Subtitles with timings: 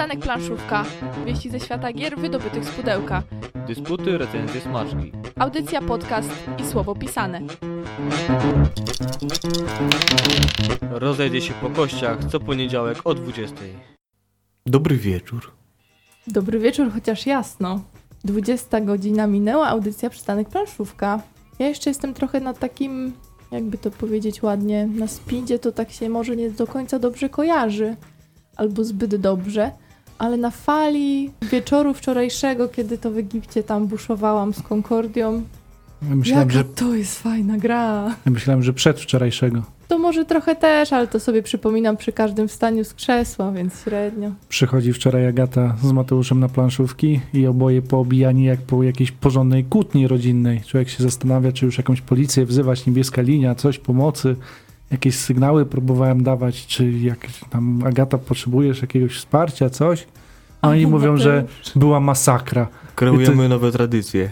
[0.00, 0.84] Przystanek Planszówka.
[1.26, 3.22] Wieści ze świata gier wydobytych z pudełka.
[3.66, 5.12] Dysputy, recenzje, smaczki.
[5.38, 7.40] Audycja, podcast i słowo pisane.
[10.90, 13.56] Rozejdzie się po kościach co poniedziałek o 20.
[14.66, 15.52] Dobry wieczór.
[16.26, 17.82] Dobry wieczór, chociaż jasno.
[18.24, 21.22] 20 godzina minęła, audycja Przystanek Planszówka.
[21.58, 23.12] Ja jeszcze jestem trochę na takim,
[23.50, 27.96] jakby to powiedzieć ładnie, na speedzie to tak się może nie do końca dobrze kojarzy.
[28.56, 29.72] Albo zbyt dobrze.
[30.20, 35.42] Ale na fali wieczoru wczorajszego, kiedy to w Egipcie tam buszowałam z Concordią,
[36.08, 38.14] Ja myślałem, jaka że, to jest fajna gra.
[38.26, 39.62] ja myślałem, że przedwczorajszego.
[39.88, 44.30] To może trochę też, ale to sobie przypominam przy każdym wstaniu z krzesła, więc średnio.
[44.48, 50.08] Przychodzi wczoraj Agata z Mateuszem na planszówki i oboje poobijani jak po jakiejś porządnej kłótni
[50.08, 50.60] rodzinnej.
[50.66, 54.36] Człowiek się zastanawia, czy już jakąś policję wzywać, niebieska linia, coś, pomocy,
[54.90, 60.06] jakieś sygnały próbowałem dawać, czy jak tam Agata potrzebujesz jakiegoś wsparcia, coś.
[60.62, 61.44] A oni mówią, że
[61.76, 62.68] była masakra.
[62.94, 64.30] Kreujemy nowe tradycje.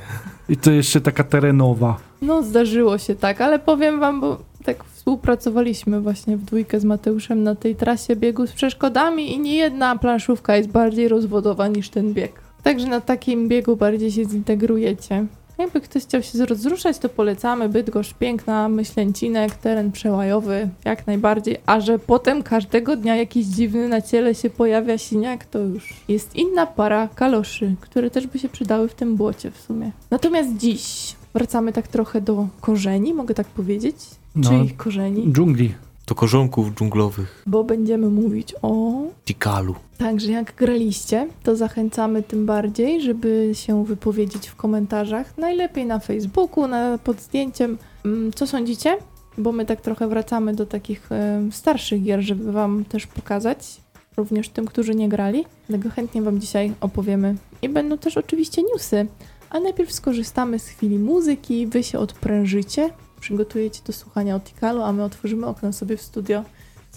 [0.49, 1.97] I to jeszcze taka terenowa.
[2.23, 7.43] No, zdarzyło się tak, ale powiem wam, bo tak współpracowaliśmy właśnie w dwójkę z Mateuszem
[7.43, 12.15] na tej trasie biegu z przeszkodami i nie jedna planszówka jest bardziej rozwodowa niż ten
[12.15, 12.33] bieg.
[12.63, 15.27] Także na takim biegu bardziej się zintegrujecie.
[15.59, 17.69] Jakby ktoś chciał się rozruszać, to polecamy.
[17.69, 21.57] Bydgoszcz piękna, myślęcinek, teren przełajowy, jak najbardziej.
[21.67, 26.37] A że potem każdego dnia jakiś dziwny na ciele się pojawia siniak, to już jest
[26.37, 29.93] inna para kaloszy, które też by się przydały w tym błocie w sumie.
[30.11, 33.97] Natomiast dziś wracamy tak trochę do korzeni, mogę tak powiedzieć?
[34.35, 35.33] No, Czyich korzeni?
[35.33, 35.75] dżungli.
[36.09, 37.43] Do korzonków dżunglowych.
[37.47, 38.93] Bo będziemy mówić o
[39.25, 39.75] Tikalu.
[39.99, 45.39] Także jak graliście, to zachęcamy tym bardziej, żeby się wypowiedzieć w komentarzach.
[45.39, 47.79] Najlepiej na Facebooku, na, pod zdjęciem.
[48.05, 48.97] Mm, Co sądzicie?
[49.39, 53.81] Bo my tak trochę wracamy do takich em, starszych gier, żeby Wam też pokazać,
[54.17, 55.45] również tym, którzy nie grali.
[55.69, 57.37] Dlatego chętnie Wam dzisiaj opowiemy.
[57.63, 59.07] I będą też oczywiście newsy.
[59.51, 64.93] A najpierw skorzystamy z chwili muzyki, Wy się odprężycie, przygotujecie do słuchania o Tikalu, a
[64.93, 66.43] my otworzymy okno sobie w studio.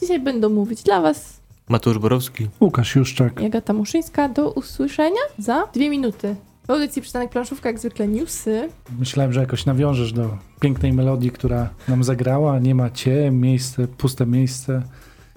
[0.01, 2.47] Dzisiaj będą mówić dla Was Mateusz Borowski.
[2.61, 3.41] Łukasz Juszczak.
[3.41, 4.29] i Agata Muszyńska.
[4.29, 6.35] Do usłyszenia za dwie minuty.
[6.67, 8.69] W audycji Przystanek Planszówka jak zwykle newsy.
[8.99, 12.59] Myślałem, że jakoś nawiążesz do pięknej melodii, która nam zagrała.
[12.59, 14.83] Nie ma cię, miejsce, puste miejsce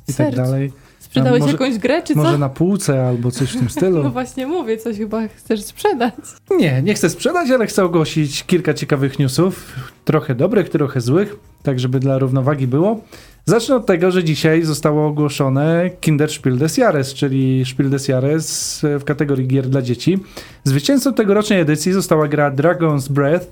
[0.08, 0.36] i Serc.
[0.36, 0.72] tak dalej.
[1.14, 2.38] Sprzedałeś może- jakąś grę, czy Może co?
[2.38, 4.02] na półce albo coś w tym stylu.
[4.02, 6.14] No właśnie mówię, coś chyba chcesz sprzedać.
[6.58, 9.72] Nie, nie chcę sprzedać, ale chcę ogłosić kilka ciekawych newsów.
[10.04, 13.00] Trochę dobrych, trochę złych, tak żeby dla równowagi było.
[13.46, 19.04] Zacznę od tego, że dzisiaj zostało ogłoszone Kinderspiel des Jahres, czyli Spiel des Jahres w
[19.04, 20.18] kategorii gier dla dzieci.
[20.64, 23.46] Zwycięzcą tegorocznej edycji została gra Dragon's Breath,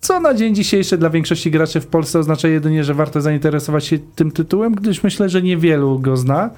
[0.00, 3.98] co na dzień dzisiejszy dla większości graczy w Polsce oznacza jedynie, że warto zainteresować się
[3.98, 6.50] tym tytułem, gdyż myślę, że niewielu go zna.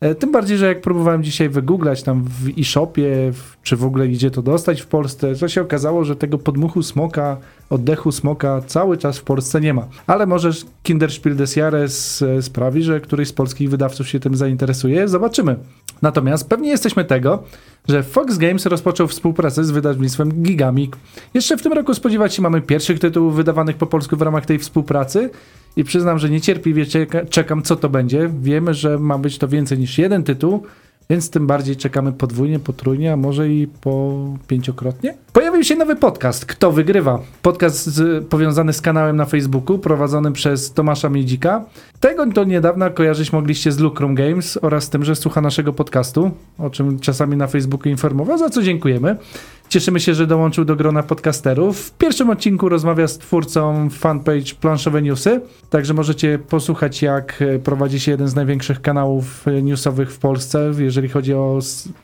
[0.00, 3.32] E, Tym bardziej, że jak próbowałem dzisiaj wygooglać tam w e-shopie,
[3.62, 7.36] czy w ogóle gdzie to dostać w Polsce, to się okazało, że tego podmuchu smoka,
[7.70, 9.88] oddechu smoka cały czas w Polsce nie ma.
[10.06, 10.50] Ale może
[10.82, 15.08] Kinderspiel des Jahres e, sprawi, że któryś z polskich wydawców się tym zainteresuje.
[15.08, 15.56] Zobaczymy.
[16.02, 17.42] Natomiast pewnie jesteśmy tego,
[17.88, 20.92] że Fox Games rozpoczął współpracę z wydawnictwem Gigamic.
[21.34, 24.58] Jeszcze w tym roku spodziewać się mamy pierwszych tytułów wydawanych po polsku w ramach tej
[24.58, 25.30] współpracy
[25.76, 28.30] i przyznam, że niecierpliwie czeka, czekam, co to będzie.
[28.42, 30.62] Wiemy, że ma być to więcej niż jeden tytuł,
[31.10, 35.14] więc tym bardziej czekamy podwójnie, potrójnie, a może i po pięciokrotnie.
[35.32, 37.18] Pojawił się nowy podcast, Kto Wygrywa?
[37.42, 41.64] Podcast z, powiązany z kanałem na Facebooku, prowadzonym przez Tomasza Miedzika.
[42.00, 46.70] Tego do niedawna kojarzyć mogliście z Lucrum Games oraz tym, że słucha naszego podcastu, o
[46.70, 49.16] czym czasami na Facebooku informował, za co dziękujemy.
[49.68, 51.80] Cieszymy się, że dołączył do grona podcasterów.
[51.80, 55.40] W pierwszym odcinku rozmawia z twórcą fanpage Planszowe Newsy,
[55.70, 60.72] także możecie posłuchać, jak e, prowadzi się jeden z największych kanałów e, newsowych w Polsce,
[60.78, 61.58] jeżeli chodzi o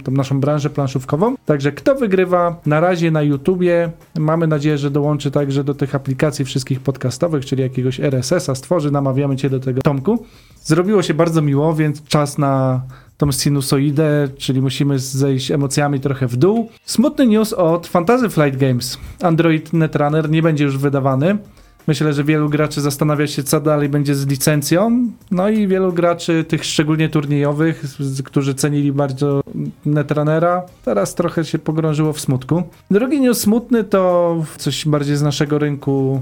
[0.05, 1.35] tą naszą branżę planszówkową.
[1.47, 3.91] Także kto wygrywa na razie na YouTubie.
[4.19, 8.91] Mamy nadzieję, że dołączy także do tych aplikacji wszystkich podcastowych, czyli jakiegoś RSS-a stworzy.
[8.91, 10.25] Namawiamy Cię do tego, Tomku.
[10.63, 12.83] Zrobiło się bardzo miło, więc czas na
[13.17, 16.71] tą sinusoidę, czyli musimy zejść emocjami trochę w dół.
[16.85, 18.99] Smutny news od Fantasy Flight Games.
[19.23, 21.39] Android Netrunner nie będzie już wydawany.
[21.87, 25.09] Myślę, że wielu graczy zastanawia się, co dalej będzie z licencją.
[25.31, 27.85] No i wielu graczy, tych szczególnie turniejowych,
[28.25, 29.41] którzy cenili bardzo
[29.87, 32.63] Netrunnera, teraz trochę się pogrążyło w smutku.
[32.91, 36.21] Drugi news smutny to coś bardziej z naszego rynku,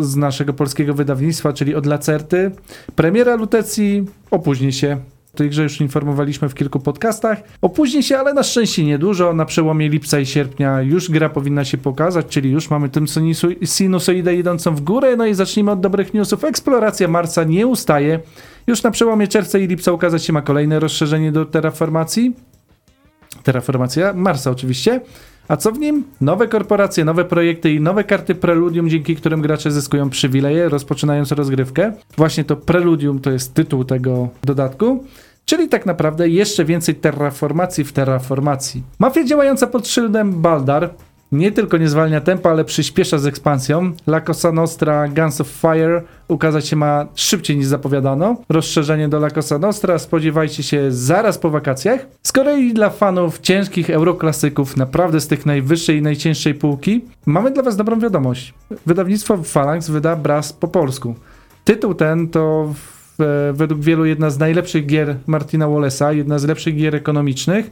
[0.00, 2.50] z naszego polskiego wydawnictwa, czyli od Lacerty.
[2.96, 4.96] Premiera Lutecji opóźni się.
[5.44, 7.42] Grze już informowaliśmy w kilku podcastach.
[7.62, 9.32] Opóźni się, ale na szczęście niedużo.
[9.32, 13.06] Na przełomie lipca i sierpnia już gra powinna się pokazać, czyli już mamy tym
[13.64, 15.16] sinusoidę idącą w górę.
[15.16, 16.44] No i zacznijmy od dobrych newsów.
[16.44, 18.20] Eksploracja Marsa nie ustaje.
[18.66, 22.36] Już na przełomie czerwca i lipca ukazać się ma kolejne rozszerzenie do terraformacji.
[23.42, 25.00] Terraformacja Marsa oczywiście.
[25.48, 26.04] A co w nim?
[26.20, 31.92] Nowe korporacje, nowe projekty i nowe karty Preludium, dzięki którym gracze zyskują przywileje, rozpoczynając rozgrywkę.
[32.16, 35.04] Właśnie to Preludium to jest tytuł tego dodatku.
[35.48, 38.82] Czyli tak naprawdę jeszcze więcej terraformacji w terraformacji.
[38.98, 40.90] Mafia działająca pod szyldem Baldar
[41.32, 43.92] nie tylko nie zwalnia tempa, ale przyspiesza z ekspansją.
[44.06, 48.36] La Cosa Nostra Guns of Fire ukazać się ma szybciej niż zapowiadano.
[48.48, 52.06] Rozszerzenie do La Cosa Nostra spodziewajcie się zaraz po wakacjach.
[52.22, 57.62] Z kolei dla fanów ciężkich euroklasyków, naprawdę z tych najwyższej i najcięższej półki, mamy dla
[57.62, 58.54] was dobrą wiadomość.
[58.86, 61.14] Wydawnictwo Phalanx wyda Brass po polsku.
[61.64, 62.74] Tytuł ten to
[63.52, 67.70] według wielu jedna z najlepszych gier Martina Wallace'a, jedna z lepszych gier ekonomicznych.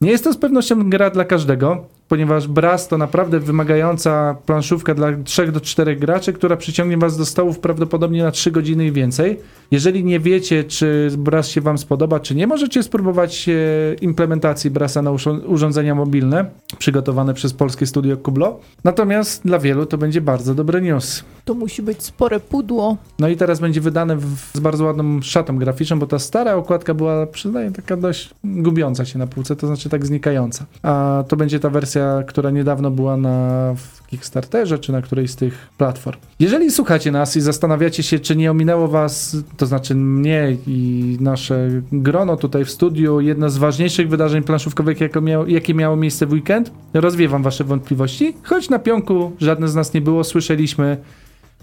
[0.00, 5.08] Nie jest to z pewnością gra dla każdego, ponieważ Brass to naprawdę wymagająca planszówka dla
[5.24, 9.40] 3 do 4 graczy, która przyciągnie was do stołów prawdopodobnie na 3 godziny i więcej.
[9.70, 13.52] Jeżeli nie wiecie, czy Brass się wam spodoba, czy nie, możecie spróbować e,
[14.00, 15.10] implementacji Brassa na
[15.46, 18.60] urządzenia mobilne przygotowane przez polskie studio Kublo.
[18.84, 21.24] Natomiast dla wielu to będzie bardzo dobry news.
[21.44, 22.96] To musi być spore pudło.
[23.18, 26.94] No i teraz będzie wydane w, z bardzo ładną szatą graficzną, bo ta stara okładka
[26.94, 30.64] była, przyznaję, taka dość gubiąca się na półce, to znaczy tak znikająca.
[30.82, 31.95] A to będzie ta wersja
[32.26, 33.74] która niedawno była na
[34.06, 36.18] Kickstarterze, czy na którejś z tych platform.
[36.40, 41.68] Jeżeli słuchacie nas i zastanawiacie się, czy nie ominęło was, to znaczy mnie i nasze
[41.92, 46.72] grono tutaj w studiu, jedno z ważniejszych wydarzeń planszówkowych, miało, jakie miało miejsce w weekend,
[46.94, 50.96] rozwiewam wasze wątpliwości, choć na pionku żadne z nas nie było, słyszeliśmy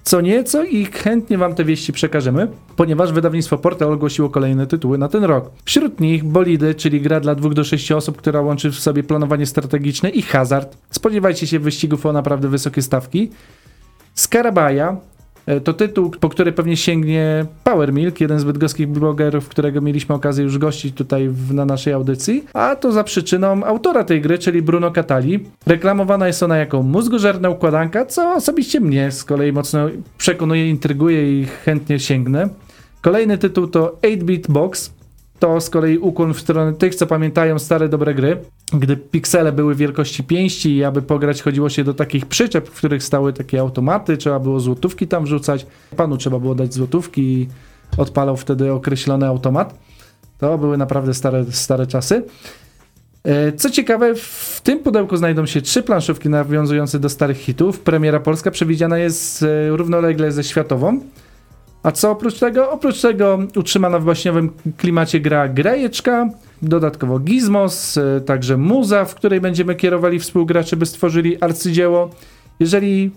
[0.04, 5.08] co nieco i chętnie Wam te wieści przekażemy, ponieważ wydawnictwo Portal ogłosiło kolejne tytuły na
[5.08, 5.52] ten rok.
[5.66, 9.46] Wśród nich Bolidy, czyli gra dla 2 do 6 osób, która łączy w sobie planowanie
[9.46, 10.78] strategiczne i hazard.
[10.90, 13.32] Spodziewajcie się wyścigów o naprawdę wysokie stawki.
[14.14, 14.98] Skarabaja,
[15.64, 20.44] to tytuł, po który pewnie sięgnie Power Milk, jeden z bydgoskich blogerów, którego mieliśmy okazję
[20.44, 24.62] już gościć tutaj w, na naszej audycji, a to za przyczyną autora tej gry, czyli
[24.62, 25.40] Bruno Catali.
[25.66, 31.46] Reklamowana jest ona jako mózgożerna układanka, co osobiście mnie z kolei mocno przekonuje, intryguje i
[31.46, 32.50] chętnie sięgnę.
[33.02, 34.94] Kolejny tytuł to 8-Bit Box,
[35.44, 38.38] to z kolei ukłon w stronę tych, co pamiętają stare dobre gry,
[38.74, 43.04] gdy piksele były wielkości pięści i aby pograć chodziło się do takich przyczep, w których
[43.04, 45.66] stały takie automaty, trzeba było złotówki tam wrzucać,
[45.98, 47.48] panu trzeba było dać złotówki i
[47.98, 49.80] odpalał wtedy określony automat.
[50.38, 52.24] To były naprawdę stare, stare czasy.
[53.24, 57.80] E, co ciekawe, w tym pudełku znajdą się trzy planszówki nawiązujące do starych hitów.
[57.80, 61.00] Premiera polska przewidziana jest e, równolegle ze światową.
[61.84, 62.72] A co oprócz tego?
[62.72, 66.30] Oprócz tego utrzymana w baśniowym klimacie gra Grajeczka,
[66.62, 72.10] dodatkowo Gizmos, e, także muza, w której będziemy kierowali współgraczy, by stworzyli arcydzieło.
[72.60, 73.12] Jeżeli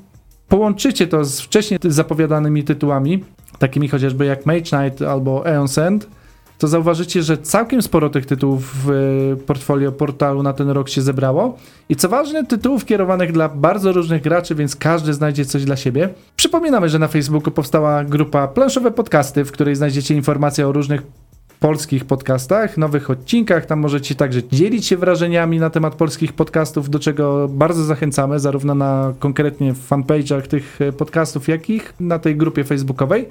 [0.49, 3.25] połączycie to z wcześniej zapowiadanymi tytułami,
[3.59, 6.09] takimi chociażby jak Mage Knight albo Aeon's End,
[6.58, 11.03] to zauważycie, że całkiem sporo tych tytułów w e, portfolio portalu na ten rok się
[11.03, 11.58] zebrało.
[11.88, 16.08] I co ważne, tytułów kierowanych dla bardzo różnych graczy, więc każdy znajdzie coś dla siebie.
[16.37, 21.03] Przypominamy, że na Facebooku powstała grupa Planszowe Podcasty, w której znajdziecie informacje o różnych
[21.61, 23.67] polskich podcastach, nowych odcinkach.
[23.67, 28.75] Tam możecie także dzielić się wrażeniami na temat polskich podcastów, do czego bardzo zachęcamy, zarówno
[28.75, 33.29] na konkretnie fanpage'ach tych e, podcastów, jak i na tej grupie facebookowej.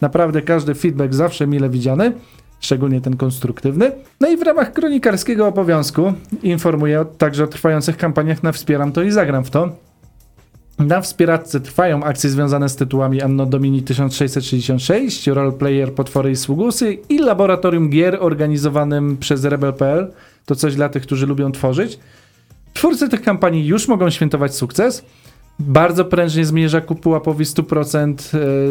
[0.00, 2.12] Naprawdę każdy feedback zawsze mile widziany
[2.60, 3.92] szczególnie ten konstruktywny.
[4.20, 6.12] No i w ramach kronikarskiego obowiązku
[6.42, 9.70] informuję także o trwających kampaniach na Wspieram to i Zagram w to.
[10.78, 17.18] Na wspieraczce trwają akcje związane z tytułami Anno Domini 1666, Roleplayer Potwory i Sługusy i
[17.18, 20.12] Laboratorium Gier organizowanym przez Rebel.pl.
[20.46, 21.98] To coś dla tych, którzy lubią tworzyć.
[22.74, 25.04] Twórcy tych kampanii już mogą świętować sukces.
[25.60, 28.14] Bardzo prężnie zmierza ku pułapowi 100%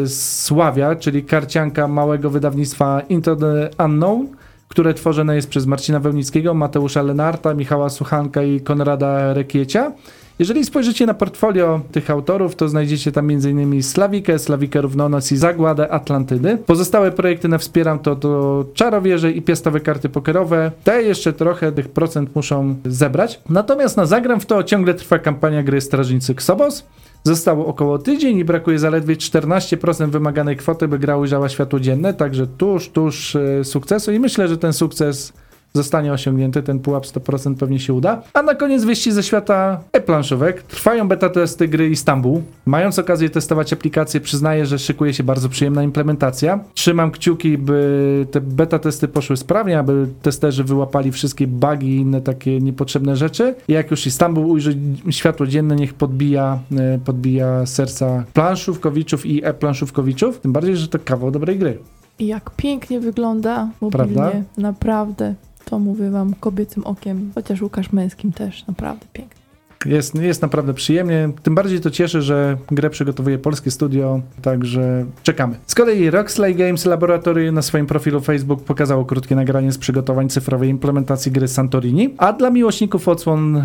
[0.02, 4.26] e, Sławia, czyli karcianka małego wydawnictwa Into the Unknown,
[4.68, 9.92] które tworzone jest przez Marcina Wełnickiego, Mateusza Lenarta, Michała Suchanka i Konrada Rekiecia.
[10.40, 13.82] Jeżeli spojrzycie na portfolio tych autorów, to znajdziecie tam m.in.
[13.82, 16.58] Slawikę, Slawikę Równonoc i Zagładę Atlantydy.
[16.66, 20.72] Pozostałe projekty na Wspieram to, to Czarowierze i Piastowe karty pokerowe.
[20.84, 23.40] Te jeszcze trochę tych procent muszą zebrać.
[23.48, 26.84] Natomiast na Zagram w to ciągle trwa kampania gry Strażnicy Ksobos.
[27.24, 32.46] Zostało około tydzień i brakuje zaledwie 14% wymaganej kwoty, by gra ujrzała światło dzienne, także
[32.46, 35.32] tuż, tuż e, sukcesu i myślę, że ten sukces
[35.72, 38.22] zostanie osiągnięty, ten pułap 100% pewnie się uda.
[38.34, 40.62] A na koniec wieści ze świata e-planszówek.
[40.62, 42.40] Trwają beta testy gry Istanbul.
[42.66, 46.60] Mając okazję testować aplikację, przyznaję, że szykuje się bardzo przyjemna implementacja.
[46.74, 52.20] Trzymam kciuki, by te beta testy poszły sprawnie, aby testerzy wyłapali wszystkie bugi i inne
[52.20, 53.54] takie niepotrzebne rzeczy.
[53.68, 54.76] I jak już Istanbul ujrzy
[55.10, 60.40] światło dzienne, niech podbija, e, podbija serca planszówkowiczów i e-planszówkowiczów.
[60.40, 61.78] Tym bardziej, że to kawał dobrej gry.
[62.18, 64.14] I jak pięknie wygląda mobilnie.
[64.14, 64.32] Prawda?
[64.58, 65.34] Naprawdę
[65.70, 69.39] To mówię wam kobiecym okiem, chociaż Łukasz męskim też, naprawdę piękny.
[69.86, 71.30] Jest, jest naprawdę przyjemnie.
[71.42, 75.56] Tym bardziej to cieszy, że grę przygotowuje polskie studio, także czekamy.
[75.66, 80.68] Z kolei Roxley Games Laboratory na swoim profilu Facebook pokazało krótkie nagranie z przygotowań cyfrowej
[80.68, 83.62] implementacji gry Santorini, a dla miłośników odsłon e,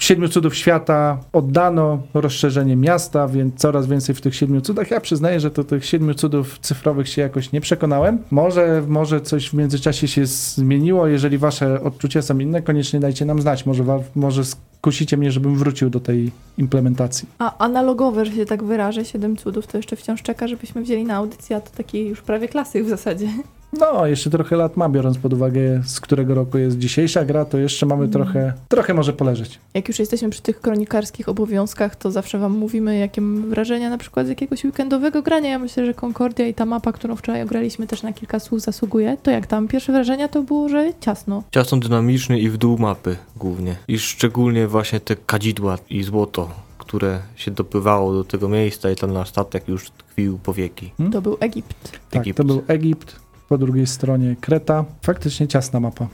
[0.00, 4.90] Siedmiu Cudów Świata oddano rozszerzenie miasta, więc coraz więcej w tych Siedmiu Cudach.
[4.90, 8.18] Ja przyznaję, że to tych Siedmiu Cudów cyfrowych się jakoś nie przekonałem.
[8.30, 11.06] Może, może coś w międzyczasie się zmieniło.
[11.06, 13.66] Jeżeli wasze odczucia są inne, koniecznie dajcie nam znać.
[13.66, 14.42] Może, może
[14.80, 17.28] kusicie mnie, żebym wrócił do tej implementacji.
[17.38, 21.14] A analogowe, że się tak wyrażę, Siedem Cudów, to jeszcze wciąż czeka, żebyśmy wzięli na
[21.14, 23.28] audycję, a to taki już prawie klasyk w zasadzie.
[23.72, 27.58] No, jeszcze trochę lat ma, biorąc pod uwagę, z którego roku jest dzisiejsza gra, to
[27.58, 28.12] jeszcze mamy Mm.
[28.12, 29.58] trochę, trochę może poleżeć.
[29.74, 33.98] Jak już jesteśmy przy tych kronikarskich obowiązkach, to zawsze wam mówimy, jakie mamy wrażenia na
[33.98, 35.50] przykład z jakiegoś weekendowego grania.
[35.50, 39.16] Ja myślę, że Concordia i ta mapa, którą wczoraj ograliśmy, też na kilka słów zasługuje.
[39.22, 39.68] To jak tam?
[39.68, 41.42] Pierwsze wrażenia to było, że ciasno.
[41.50, 43.76] Ciasno dynamiczny i w dół mapy głównie.
[43.88, 49.12] I szczególnie właśnie te kadzidła i złoto, które się dopływało do tego miejsca i tam
[49.12, 50.90] nasz statek już tkwił po wieki.
[51.12, 51.92] To był Egipt.
[52.10, 52.36] Tak, Egipt.
[52.36, 53.16] to był Egipt,
[53.50, 54.84] po drugiej stronie Kreta.
[55.02, 56.08] Faktycznie ciasna mapa.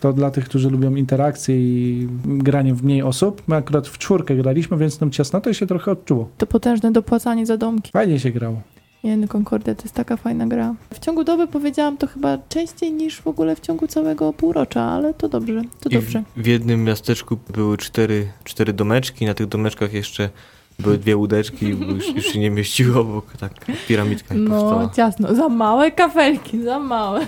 [0.00, 3.42] To dla tych, którzy lubią interakcje i granie w mniej osób.
[3.48, 6.28] My akurat w czwórkę graliśmy, więc tą ciasnotę się trochę odczuło.
[6.38, 7.90] To potężne dopłacanie za domki.
[7.92, 8.60] Fajnie się grało.
[9.04, 10.74] Nie, no Concordia to jest taka fajna gra.
[10.94, 15.14] W ciągu doby powiedziałam to chyba częściej niż w ogóle w ciągu całego półrocza, ale
[15.14, 16.22] to dobrze, to I dobrze.
[16.36, 20.30] w, w jednym miasteczku były cztery, cztery domeczki, na tych domeczkach jeszcze
[20.78, 23.52] były dwie łódeczki, bo już, już się nie mieściło, bo tak
[23.88, 24.90] piramidka No, powstała.
[24.96, 25.34] ciasno.
[25.34, 27.26] Za małe kafelki, za małe.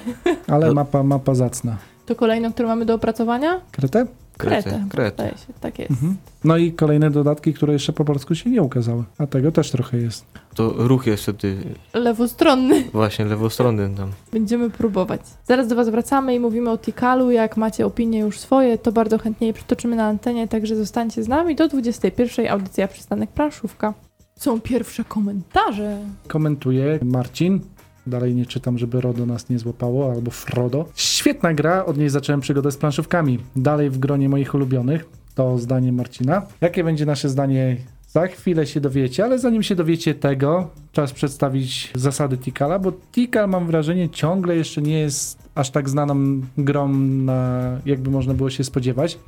[0.48, 0.74] Ale No.
[0.74, 1.76] mapa, mapa zacna.
[2.06, 3.60] To kolejną, którą mamy do opracowania?
[3.72, 4.06] Kretę?
[4.38, 5.34] Kretę, kretę.
[5.60, 5.90] Tak jest.
[5.90, 6.16] Mhm.
[6.44, 9.04] No i kolejne dodatki, które jeszcze po polsku się nie ukazały.
[9.18, 10.24] A tego też trochę jest.
[10.54, 11.56] To ruch jest wtedy
[11.94, 12.84] Lewostronny.
[12.92, 14.10] właśnie lewostronny tam.
[14.32, 15.20] Będziemy próbować.
[15.44, 17.30] Zaraz do Was wracamy i mówimy o Tikalu.
[17.30, 21.28] Jak macie opinie już swoje, to bardzo chętnie je przytoczymy na antenie, także zostańcie z
[21.28, 22.48] nami do 21.
[22.48, 23.94] Audycja Przystanek Planszówka.
[24.36, 25.98] Są pierwsze komentarze.
[26.28, 27.60] Komentuje Marcin.
[28.08, 30.86] Dalej nie czytam, żeby Rodo nas nie złapało, albo Frodo.
[30.94, 33.38] Świetna gra, od niej zacząłem przygodę z planszówkami.
[33.56, 35.04] Dalej w gronie moich ulubionych.
[35.34, 36.42] To zdanie Marcina.
[36.60, 37.76] Jakie będzie nasze zdanie?
[38.08, 43.48] Za chwilę się dowiecie, ale zanim się dowiecie tego, czas przedstawić zasady Tikala, bo Tikal
[43.48, 48.64] mam wrażenie ciągle jeszcze nie jest aż tak znaną grą, na, jakby można było się
[48.64, 49.18] spodziewać.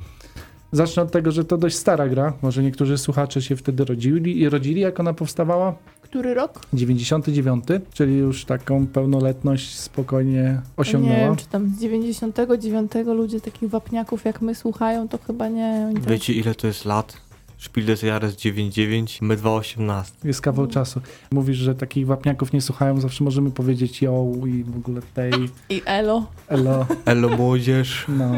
[0.71, 2.33] Zacznę od tego, że to dość stara gra.
[2.41, 5.75] Może niektórzy słuchacze się wtedy rodzili i rodzili, jak ona powstawała.
[6.11, 6.61] Który rok?
[6.73, 7.63] 99,
[7.93, 11.15] czyli już taką pełnoletność spokojnie Nie osiągnęła.
[11.19, 15.85] wiem, czy tam z 99 ludzie takich wapniaków jak my słuchają, to chyba nie.
[15.87, 17.17] Oni tak- Wiecie ile to jest lat?
[17.57, 20.13] Spiel des Jahres 99, my 218.
[20.23, 21.01] Jest kawał czasu.
[21.31, 25.31] Mówisz, że takich wapniaków nie słuchają, zawsze możemy powiedzieć yo i w ogóle tej,
[25.69, 26.25] I Elo.
[26.47, 28.05] elo, Elo młodzież.
[28.07, 28.31] no.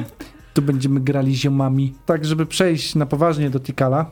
[0.53, 1.94] Tu będziemy grali ziomami.
[2.06, 4.06] Tak, żeby przejść na poważnie do Tikala,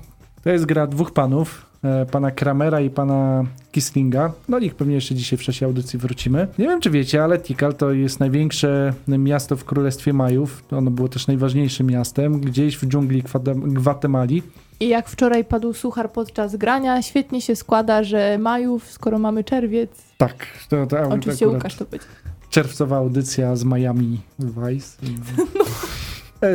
[0.44, 1.66] to jest gra dwóch panów,
[2.12, 4.32] pana Kramera i pana Kislinga.
[4.50, 6.48] Do nich pewnie jeszcze dzisiaj w czasie audycji wrócimy.
[6.58, 10.64] Nie wiem, czy wiecie, ale Tikal to jest największe miasto w Królestwie Majów.
[10.72, 14.44] Ono było też najważniejszym miastem, gdzieś w dżungli Gwate- Gwatemali.
[14.80, 19.90] I jak wczoraj padł suchar podczas grania, świetnie się składa, że Majów, skoro mamy czerwiec,
[20.18, 22.06] Tak, to, to oczywiście Łukasz to będzie.
[22.50, 24.98] czerwcowa audycja z Miami Vice.
[25.04, 25.08] E,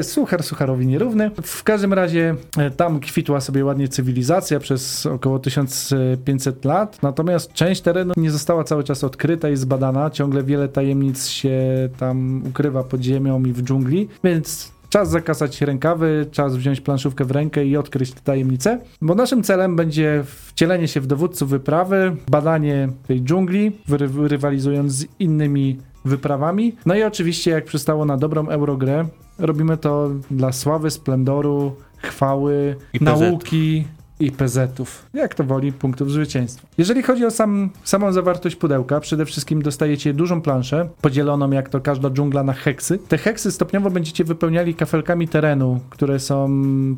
[0.03, 1.31] Suchar sucharowi nierówny.
[1.43, 7.81] W każdym razie e, tam kwitła sobie ładnie cywilizacja przez około 1500 lat, natomiast część
[7.81, 10.11] terenu nie została cały czas odkryta i zbadana.
[10.11, 11.61] Ciągle wiele tajemnic się
[11.99, 17.31] tam ukrywa pod ziemią i w dżungli, więc Czas zakasać rękawy, czas wziąć planszówkę w
[17.31, 22.89] rękę i odkryć te tajemnice, bo naszym celem będzie wcielenie się w dowódców wyprawy, badanie
[23.07, 23.73] tej dżungli,
[24.19, 26.77] rywalizując z innymi wyprawami.
[26.87, 33.05] No i oczywiście, jak przystało na dobrą Eurogrę, robimy to dla sławy, splendoru, chwały, I
[33.05, 33.85] nauki
[34.21, 35.07] i PZ-ów.
[35.15, 36.67] Jak to woli, punktów zwycięstwa.
[36.79, 41.81] Jeżeli chodzi o sam, samą zawartość pudełka, przede wszystkim dostajecie dużą planszę, podzieloną jak to
[41.81, 42.99] każda dżungla na heksy.
[42.99, 46.51] Te heksy stopniowo będziecie wypełniali kafelkami terenu, które są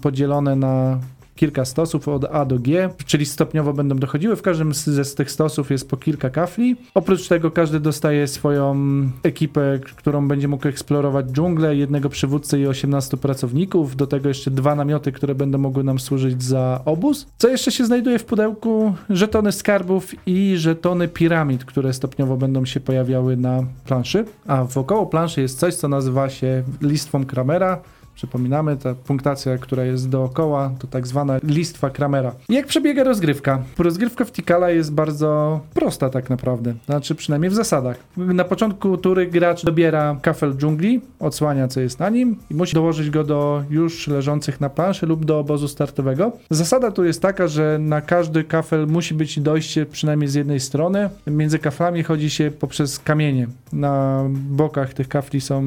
[0.02, 0.98] podzielone na
[1.38, 4.36] kilka stosów od A do G, czyli stopniowo będą dochodziły.
[4.36, 6.76] W każdym z, tych stosów jest po kilka kafli.
[6.94, 8.76] Oprócz tego każdy dostaje swoją
[9.22, 13.96] ekipę, którą będzie mógł eksplorować dżunglę, jednego przywódcę i 18 pracowników.
[13.96, 17.26] Do tego jeszcze dwa namioty, które będą mogły nam służyć za obóz.
[17.38, 18.94] Co jeszcze się znajduje w pudełku?
[19.10, 24.24] Żetony skarbów i żetony piramid, które stopniowo będą się pojawiały na planszy.
[24.46, 27.80] A wokoło planszy jest coś, co nazywa się listwą Kramera,
[28.18, 32.32] Przypominamy, ta punktacja, która jest dookoła, to tak zwana listwa Kramera.
[32.48, 33.62] Jak przebiega rozgrywka?
[33.78, 37.96] Rozgrywka w Tikala jest bardzo prosta tak naprawdę, znaczy przynajmniej w zasadach.
[38.16, 43.10] Na początku tury gracz dobiera kafel dżungli, odsłania co jest na nim i musi dołożyć
[43.10, 46.32] go do już leżących na planszy lub do obozu startowego.
[46.50, 51.10] Zasada tu jest taka, że na każdy kafel musi być dojście przynajmniej z jednej strony.
[51.26, 53.46] Między kaflami chodzi się poprzez kamienie.
[53.72, 55.64] Na bokach tych kafli są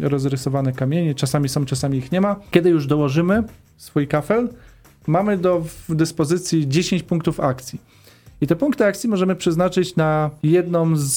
[0.00, 2.36] rozrysowane kamienie, czasami są, czasami ich nie ma.
[2.50, 3.42] Kiedy już dołożymy
[3.76, 4.48] swój kafel,
[5.06, 7.80] mamy do dyspozycji 10 punktów akcji.
[8.40, 11.08] I te punkty akcji możemy przeznaczyć na jedną z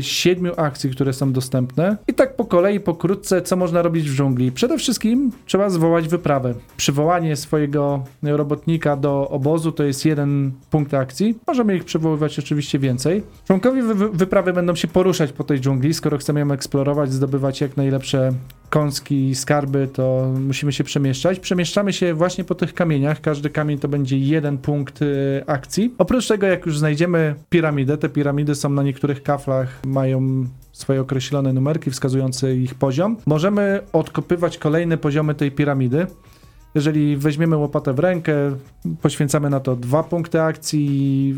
[0.00, 1.96] siedmiu akcji, które są dostępne.
[2.08, 4.52] I tak po kolei, pokrótce, co można robić w dżungli.
[4.52, 6.54] Przede wszystkim trzeba zwołać wyprawę.
[6.76, 11.38] Przywołanie swojego robotnika do obozu to jest jeden punkt akcji.
[11.46, 13.22] Możemy ich przywoływać oczywiście więcej.
[13.46, 17.76] Członkowie wy wyprawy będą się poruszać po tej dżungli, skoro chcemy ją eksplorować, zdobywać jak
[17.76, 18.32] najlepsze
[18.70, 21.40] kąski, skarby, to musimy się przemieszczać.
[21.40, 23.20] Przemieszczamy się właśnie po tych kamieniach.
[23.20, 25.94] Każdy kamień to będzie jeden punkt y, akcji.
[25.98, 29.49] Oprócz tego, jak już znajdziemy piramidę, te piramidy są na niektórych kaflach,
[29.86, 33.16] mają swoje określone numerki wskazujące ich poziom.
[33.26, 36.06] Możemy odkopywać kolejne poziomy tej piramidy.
[36.74, 38.32] Jeżeli weźmiemy łopatę w rękę,
[39.02, 41.34] poświęcamy na to dwa punkty akcji i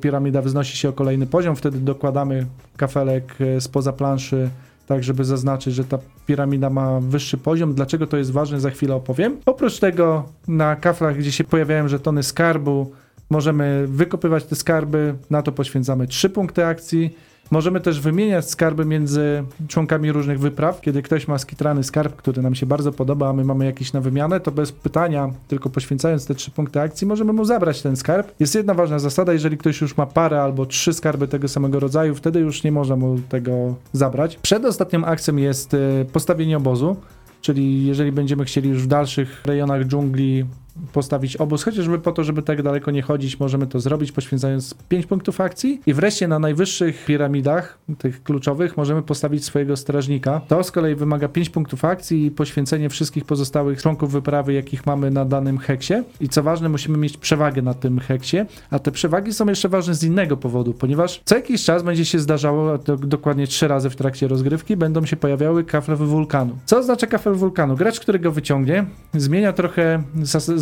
[0.00, 4.50] piramida wznosi się o kolejny poziom, wtedy dokładamy kafelek y, spoza planszy
[4.86, 7.74] tak żeby zaznaczyć, że ta piramida ma wyższy poziom.
[7.74, 9.36] Dlaczego to jest ważne, za chwilę opowiem.
[9.46, 12.92] Oprócz tego na kaflach, gdzie się pojawiają żetony skarbu,
[13.30, 17.16] możemy wykopywać te skarby, na to poświęcamy 3 punkty akcji.
[17.52, 20.80] Możemy też wymieniać skarby między członkami różnych wypraw.
[20.80, 24.00] Kiedy ktoś ma skitrany skarb, który nam się bardzo podoba, a my mamy jakiś na
[24.00, 28.32] wymianę, to bez pytania, tylko poświęcając te trzy punkty akcji, możemy mu zabrać ten skarb.
[28.40, 32.14] Jest jedna ważna zasada, jeżeli ktoś już ma parę albo trzy skarby tego samego rodzaju,
[32.14, 34.36] wtedy już nie można mu tego zabrać.
[34.36, 36.96] Przed ostatnią akcją jest y, postawienie obozu.
[37.40, 40.44] Czyli jeżeli będziemy chcieli już w dalszych rejonach dżungli
[40.92, 45.06] postawić obóz, chociażby po to, żeby tak daleko nie chodzić, możemy to zrobić poświęcając 5
[45.06, 50.40] punktów akcji i wreszcie na najwyższych piramidach, tych kluczowych, możemy postawić swojego strażnika.
[50.48, 55.10] To z kolei wymaga 5 punktów akcji i poświęcenie wszystkich pozostałych członków wyprawy, jakich mamy
[55.10, 58.36] na danym heksie i co ważne, musimy mieć przewagę na tym heksie,
[58.70, 62.18] a te przewagi są jeszcze ważne z innego powodu, ponieważ co jakiś czas będzie się
[62.18, 66.58] zdarzało, to dokładnie 3 razy w trakcie rozgrywki, będą się pojawiały kafle wulkanu.
[66.64, 67.76] Co oznacza kafel wulkanu?
[67.76, 70.02] Gracz, który go wyciągnie, zmienia trochę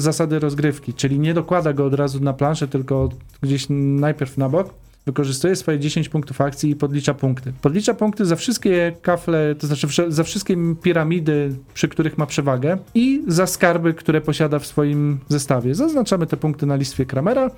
[0.00, 3.08] zasady rozgrywki, czyli nie dokłada go od razu na planszę, tylko
[3.42, 4.74] gdzieś najpierw na bok,
[5.06, 7.52] wykorzystuje swoje 10 punktów akcji i podlicza punkty.
[7.62, 13.22] Podlicza punkty za wszystkie kafle, to znaczy za wszystkie piramidy, przy których ma przewagę i
[13.26, 15.74] za skarby, które posiada w swoim zestawie.
[15.74, 17.50] Zaznaczamy te punkty na listwie Kramera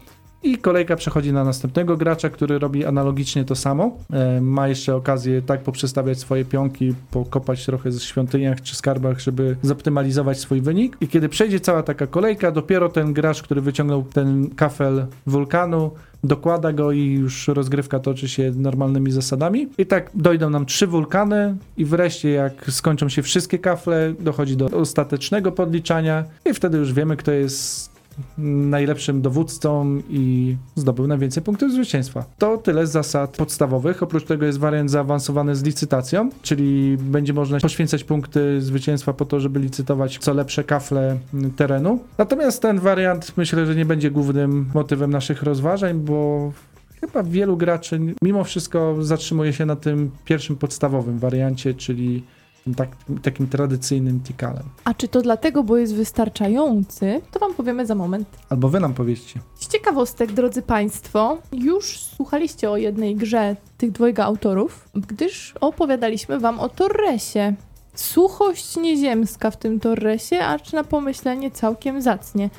[0.43, 3.97] i kolejka przechodzi na następnego gracza, który robi analogicznie to samo.
[4.13, 9.57] E, ma jeszcze okazję tak poprzestawiać swoje pionki, pokopać trochę w świątyniach czy skarbach, żeby
[9.63, 10.97] zoptymalizować swój wynik.
[11.01, 15.91] I kiedy przejdzie cała taka kolejka, dopiero ten gracz, który wyciągnął ten kafel wulkanu,
[16.25, 19.69] dokłada go i już rozgrywka toczy się normalnymi zasadami.
[19.79, 24.67] I tak dojdą nam trzy wulkany i wreszcie jak skończą się wszystkie kafle, dochodzi do
[24.67, 27.92] ostatecznego podliczania i wtedy już wiemy, kto jest
[28.39, 32.25] najlepszym dowódcą i zdobył najwięcej punktów zwycięstwa.
[32.39, 34.03] To tyle z zasad podstawowych.
[34.03, 39.41] Oprócz tego jest wariant zaawansowany z licytacją, czyli będzie można poświęcać punkty zwycięstwa po to,
[39.41, 41.19] żeby licytować co lepsze kafle
[41.57, 42.01] terenu.
[42.19, 46.53] Natomiast ten wariant myślę, że nie będzie głównym motywem naszych rozważań, bo
[47.01, 52.25] chyba wielu graczy mimo wszystko zatrzymuje się na tym pierwszym podstawowym wariancie, czyli
[52.77, 52.89] tak,
[53.23, 54.63] takim tradycyjnym tikalem.
[54.85, 57.21] A czy to dlatego, bo jest wystarczający?
[57.31, 58.29] To wam powiemy za moment.
[58.49, 59.41] Albo wy nam powiedzcie.
[59.55, 66.61] Z ciekawostek, drodzy Państwo, już słuchaliście o jednej grze tych dwojga autorów, gdyż opowiadaliśmy wam
[66.61, 67.55] o Torresie.
[67.95, 72.51] Suchość nieziemska w tym Torresie, acz na pomyślenie całkiem zacnie.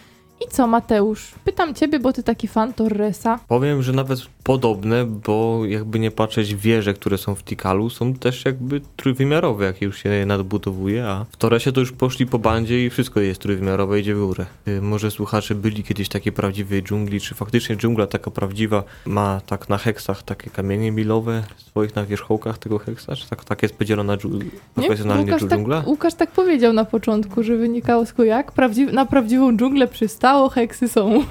[0.46, 1.32] I co, Mateusz?
[1.46, 3.40] Pytam ciebie, bo ty taki fan Torresa.
[3.48, 8.46] Powiem, że nawet podobne, bo jakby nie patrzeć, wieże, które są w Tikalu są też
[8.46, 12.86] jakby trójwymiarowe, jak już się je nadbudowuje, a w Torresie to już poszli po bandzie
[12.86, 14.46] i wszystko jest trójwymiarowe, idzie w górę.
[14.68, 19.70] Y, może słuchacze byli kiedyś takiej prawdziwej dżungli, czy faktycznie dżungla taka prawdziwa ma tak
[19.70, 24.18] na heksach takie kamienie milowe swoich na wierzchołkach tego heksa, czy tak, tak jest podzielona
[24.18, 24.30] dżu
[24.76, 25.78] profesjonalnie Łukasz dżungla?
[25.78, 30.50] Tak, Łukasz tak powiedział na początku, że wynikało z jak Prawdziw na prawdziwą dżunglę przystało,
[30.50, 31.24] heksy są.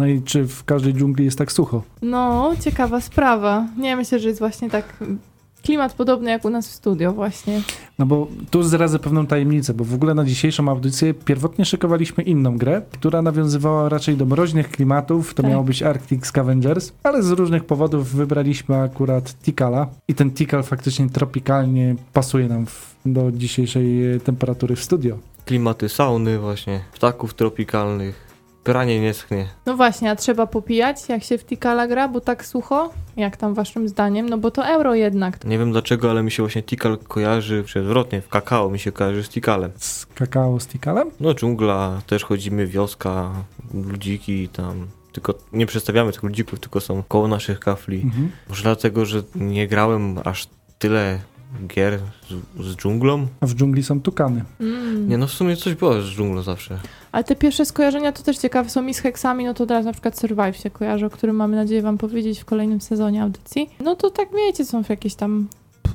[0.00, 1.82] No i czy w każdej dżungli jest tak sucho?
[2.02, 3.66] No, ciekawa sprawa.
[3.76, 4.96] Nie, myślę, że jest właśnie tak
[5.62, 7.62] klimat podobny jak u nas w studio właśnie.
[7.98, 12.58] No bo tu zdradzę pewną tajemnicę, bo w ogóle na dzisiejszą audycję pierwotnie szykowaliśmy inną
[12.58, 15.50] grę, która nawiązywała raczej do mroźnych klimatów, to tak.
[15.50, 21.08] miało być Arctic Scavengers, ale z różnych powodów wybraliśmy akurat Tikala i ten Tikal faktycznie
[21.08, 25.18] tropikalnie pasuje nam w, do dzisiejszej temperatury w studio.
[25.44, 28.29] Klimaty sauny właśnie, ptaków tropikalnych,
[28.64, 29.46] pranie nie schnie.
[29.66, 32.90] No właśnie, a trzeba popijać, jak się w Tikala gra, bo tak sucho?
[33.16, 34.28] Jak tam waszym zdaniem?
[34.28, 35.44] No bo to euro jednak.
[35.44, 38.92] Nie wiem dlaczego, ale mi się właśnie Tikal kojarzy, czy odwrotnie, w kakao mi się
[38.92, 39.70] kojarzy z Tikalem.
[39.76, 41.10] Z kakao z tikalem?
[41.20, 43.30] No dżungla, też chodzimy, wioska,
[43.74, 44.86] ludziki tam.
[45.12, 48.00] Tylko nie przedstawiamy tych ludzików, tylko są koło naszych kafli.
[48.02, 48.30] Mhm.
[48.48, 51.20] Może dlatego, że nie grałem aż tyle
[51.66, 51.98] gier
[52.58, 53.26] z, z dżunglą?
[53.40, 54.44] A w dżungli są tukany.
[54.60, 55.08] Mm.
[55.08, 56.78] Nie no, w sumie coś było z dżunglą zawsze.
[57.12, 59.92] Ale te pierwsze skojarzenia to też ciekawe są mi z heksami, no to teraz na
[59.92, 63.70] przykład Survive się kojarzy, o którym mamy nadzieję wam powiedzieć w kolejnym sezonie audycji.
[63.84, 65.48] No to tak wiecie, są jakieś tam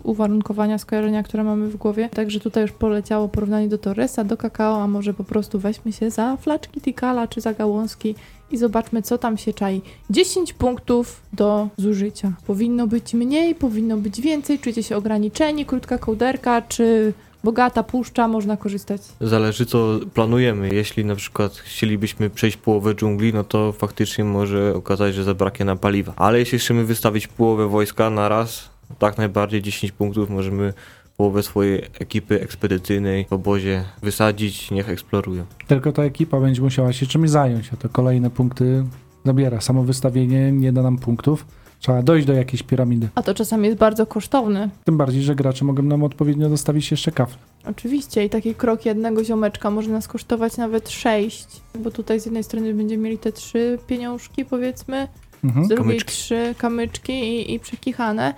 [0.03, 2.09] uwarunkowania, skojarzenia, które mamy w głowie.
[2.09, 6.09] Także tutaj już poleciało porównanie do Torresa, do kakao, a może po prostu weźmy się
[6.09, 8.15] za flaczki Tikala czy za gałązki
[8.51, 9.81] i zobaczmy, co tam się czai.
[10.09, 12.31] 10 punktów do zużycia.
[12.47, 18.57] Powinno być mniej, powinno być więcej, czujecie się ograniczeni, krótka kołderka, czy bogata puszcza, można
[18.57, 20.69] korzystać Zależy co planujemy.
[20.73, 25.77] Jeśli na przykład chcielibyśmy przejść połowę dżungli, no to faktycznie może okazać, że zabraknie nam
[25.77, 26.13] paliwa.
[26.15, 30.73] Ale jeśli chcemy wystawić połowę wojska na raz, tak najbardziej 10 punktów możemy
[31.17, 35.45] połowę swojej ekipy ekspedycyjnej w obozie wysadzić, niech eksplorują.
[35.67, 38.83] Tylko ta ekipa będzie musiała się czymś zająć, a to kolejne punkty
[39.25, 39.61] zabiera.
[39.61, 41.45] Samo wystawienie nie da nam punktów.
[41.79, 43.07] Trzeba dojść do jakiejś piramidy.
[43.15, 44.69] A to czasami jest bardzo kosztowne.
[44.83, 47.37] Tym bardziej, że gracze mogą nam odpowiednio dostawić jeszcze kafle.
[47.65, 51.47] Oczywiście i taki krok jednego ziomeczka może nas kosztować nawet 6,
[51.79, 55.07] bo tutaj z jednej strony będziemy mieli te trzy pieniążki powiedzmy,
[55.43, 55.65] Mhm.
[55.65, 56.11] z drugiej Kamyczki.
[56.11, 58.33] trzy kamyczki i, i przekichane,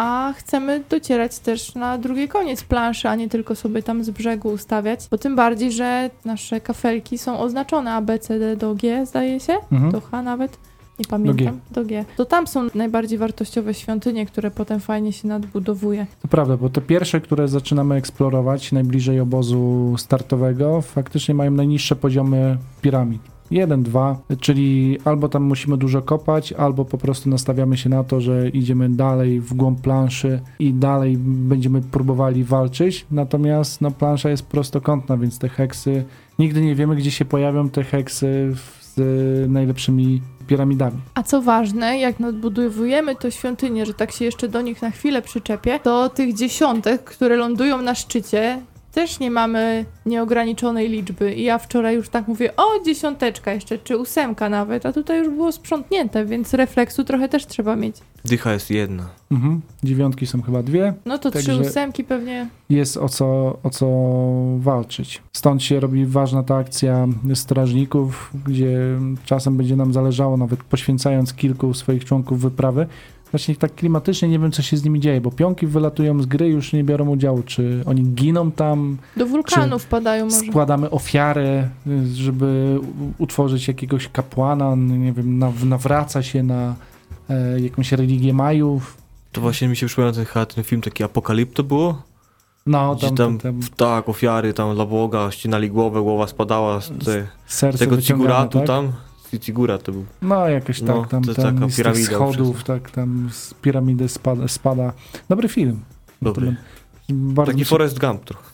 [0.00, 4.48] a chcemy docierać też na drugi koniec planszy, a nie tylko sobie tam z brzegu
[4.48, 9.06] ustawiać, bo tym bardziej, że nasze kafelki są oznaczone A, B, C, D do G
[9.06, 9.92] zdaje się, Mhm.
[9.92, 10.58] do H nawet.
[10.98, 11.60] Nie pamiętam.
[11.70, 12.04] Do G.
[12.16, 16.06] To tam są najbardziej wartościowe świątynie, które potem fajnie się nadbudowuje.
[16.22, 22.56] To prawda, bo te pierwsze, które zaczynamy eksplorować najbliżej obozu startowego, faktycznie mają najniższe poziomy
[22.82, 23.22] piramid.
[23.50, 28.20] Jeden, dwa, czyli albo tam musimy dużo kopać, albo po prostu nastawiamy się na to,
[28.20, 33.06] że idziemy dalej w głąb planszy i dalej będziemy próbowali walczyć.
[33.10, 36.04] Natomiast no, plansza jest prostokątna, więc te heksy,
[36.38, 40.96] nigdy nie wiemy, gdzie się pojawią te heksy z najlepszymi piramidami.
[41.14, 45.22] A co ważne, jak nadbudowujemy to świątynię, że tak się jeszcze do nich na chwilę
[45.22, 48.60] przyczepię, to tych dziesiątek, które lądują na szczycie,
[48.92, 51.34] też nie mamy nieograniczonej liczby.
[51.34, 55.28] I ja wczoraj już tak mówię, o dziesiąteczka jeszcze, czy ósemka nawet, a tutaj już
[55.28, 57.96] było sprzątnięte, więc refleksu trochę też trzeba mieć.
[58.24, 59.08] Dycha jest jedna.
[59.30, 59.60] Mhm.
[59.84, 60.94] Dziewiątki są chyba dwie.
[61.06, 62.48] No to trzy ósemki pewnie.
[62.70, 63.86] jest o co, o co
[64.58, 65.22] walczyć.
[65.32, 68.78] Stąd się robi ważna ta akcja strażników, gdzie
[69.24, 72.86] czasem będzie nam zależało, nawet poświęcając kilku swoich członków wyprawy.
[73.32, 76.48] Właśnie tak klimatycznie nie wiem, co się z nimi dzieje, bo pionki wylatują z gry
[76.48, 77.42] już nie biorą udziału.
[77.42, 80.36] Czy oni giną tam, Do wulkanu wpadają może.
[80.36, 82.78] składamy ofiarę, y, żeby
[83.18, 86.74] utworzyć jakiegoś kapłana, nie wiem, naw- nawraca się na
[87.30, 88.96] e, jakąś religię Majów.
[89.32, 92.02] To właśnie mi się przypomina ten, chyba ten film taki Apokalipto było?
[92.66, 96.88] No, Gdzie tam, tam, tam, tak, ofiary tam dla Boga, ścinali głowę, głowa spadała z
[97.04, 98.66] te, serce tego ciguratu tak?
[98.66, 98.92] tam.
[99.38, 100.04] Cigura to był.
[100.22, 104.08] No, jakoś tak, No, tam, to tam taka z tych schodów, tak, tam z piramidy
[104.08, 104.48] spada.
[104.48, 104.92] spada.
[105.28, 105.80] Dobry film.
[106.22, 106.56] Dobry.
[107.08, 108.44] Bardzo Taki się, Forest Gump trochę.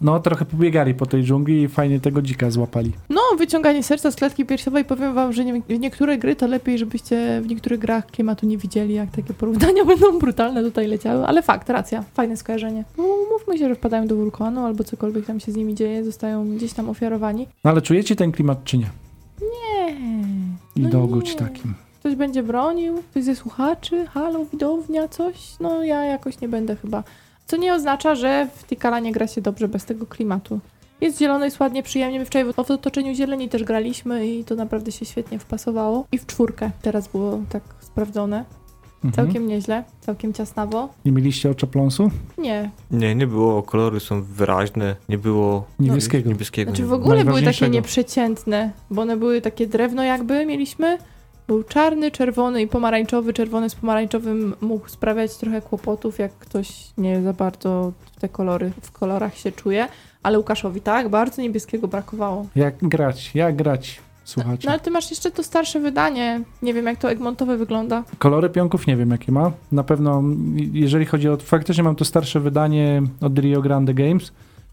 [0.00, 2.92] no, trochę pobiegali po tej dżungli i fajnie tego dzika złapali.
[3.08, 6.78] No, wyciąganie serca z klatki piersiowej, powiem wam, że nie, w niektóre gry to lepiej,
[6.78, 11.42] żebyście w niektórych grach klimatu nie widzieli, jak takie porównania będą brutalne tutaj leciały, ale
[11.42, 12.84] fakt, racja, fajne skojarzenie.
[12.98, 16.56] No, mówmy się, że wpadają do wulkanu albo cokolwiek tam się z nimi dzieje, zostają
[16.56, 17.46] gdzieś tam ofiarowani.
[17.64, 18.90] No, ale czujecie ten klimat, czy nie?
[19.40, 19.69] Nie.
[20.76, 21.36] I No dogódź nie.
[21.36, 21.74] takim.
[22.00, 23.02] Ktoś będzie bronił?
[23.10, 24.06] Ktoś ze słuchaczy?
[24.06, 25.36] Halo, widownia, coś?
[25.60, 27.02] No ja jakoś nie będę chyba.
[27.46, 30.60] Co nie oznacza, że w Tikala nie gra się dobrze bez tego klimatu.
[31.00, 32.18] Jest zielono, jest ładnie, przyjemnie.
[32.18, 36.04] My wczoraj w otoczeniu zieleni też graliśmy i to naprawdę się świetnie wpasowało.
[36.12, 38.44] I w czwórkę teraz było tak sprawdzone.
[39.04, 39.14] Mhm.
[39.26, 40.88] Całkiem nieźle, całkiem ciasnawo.
[41.04, 42.10] Nie mieliście oczopląsu?
[42.38, 42.70] Nie.
[42.90, 46.28] Nie, nie było, kolory są wyraźne, nie było Niebieskiego.
[46.28, 46.70] niebieskiego.
[46.70, 50.98] Znaczy nie w ogóle były takie nieprzeciętne, bo one były takie drewno jakby mieliśmy.
[51.48, 53.32] Był czarny, czerwony i pomarańczowy.
[53.32, 58.72] Czerwony z pomarańczowym mógł sprawiać trochę kłopotów, jak ktoś nie za bardzo w te kolory,
[58.82, 59.86] w kolorach się czuje.
[60.22, 62.46] Ale Łukaszowi tak, bardzo niebieskiego brakowało.
[62.56, 63.30] Jak grać?
[63.34, 64.00] Jak grać?
[64.36, 66.40] No ale ty masz jeszcze to starsze wydanie.
[66.62, 68.04] Nie wiem jak to Egmontowe wygląda.
[68.18, 69.52] Kolory pionków nie wiem jakie ma.
[69.72, 70.22] Na pewno,
[70.72, 71.36] jeżeli chodzi o.
[71.36, 74.26] Faktycznie mam to starsze wydanie od Rio Grande Games.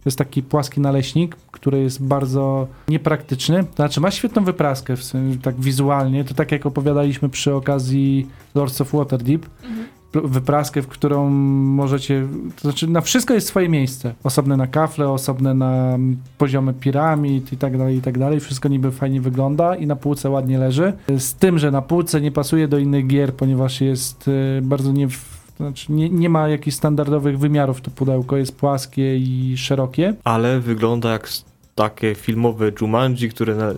[0.04, 3.64] To jest taki płaski naleśnik, który jest bardzo niepraktyczny.
[3.64, 6.24] To znaczy, ma świetną wypraskę, w sensie, tak wizualnie.
[6.24, 9.42] To tak jak opowiadaliśmy przy okazji Lords of Waterdeep.
[9.46, 9.77] pl-
[10.14, 14.14] wypraskę, w którą możecie, to znaczy na wszystko jest swoje miejsce.
[14.24, 18.40] Osobne na kafle, osobne na mm, poziomy piramid i tak dalej, i tak dalej.
[18.40, 20.94] Wszystko niby fajnie wygląda i na półce ładnie leży.
[21.18, 25.08] Z tym, że na półce nie pasuje do innych gier, ponieważ jest y, bardzo nie...
[25.58, 30.14] Znaczy nie, nie ma jakichś standardowych wymiarów to pudełko, jest płaskie i szerokie.
[30.24, 31.30] Ale wygląda jak
[31.76, 33.74] takie filmowe Jumanji, które na,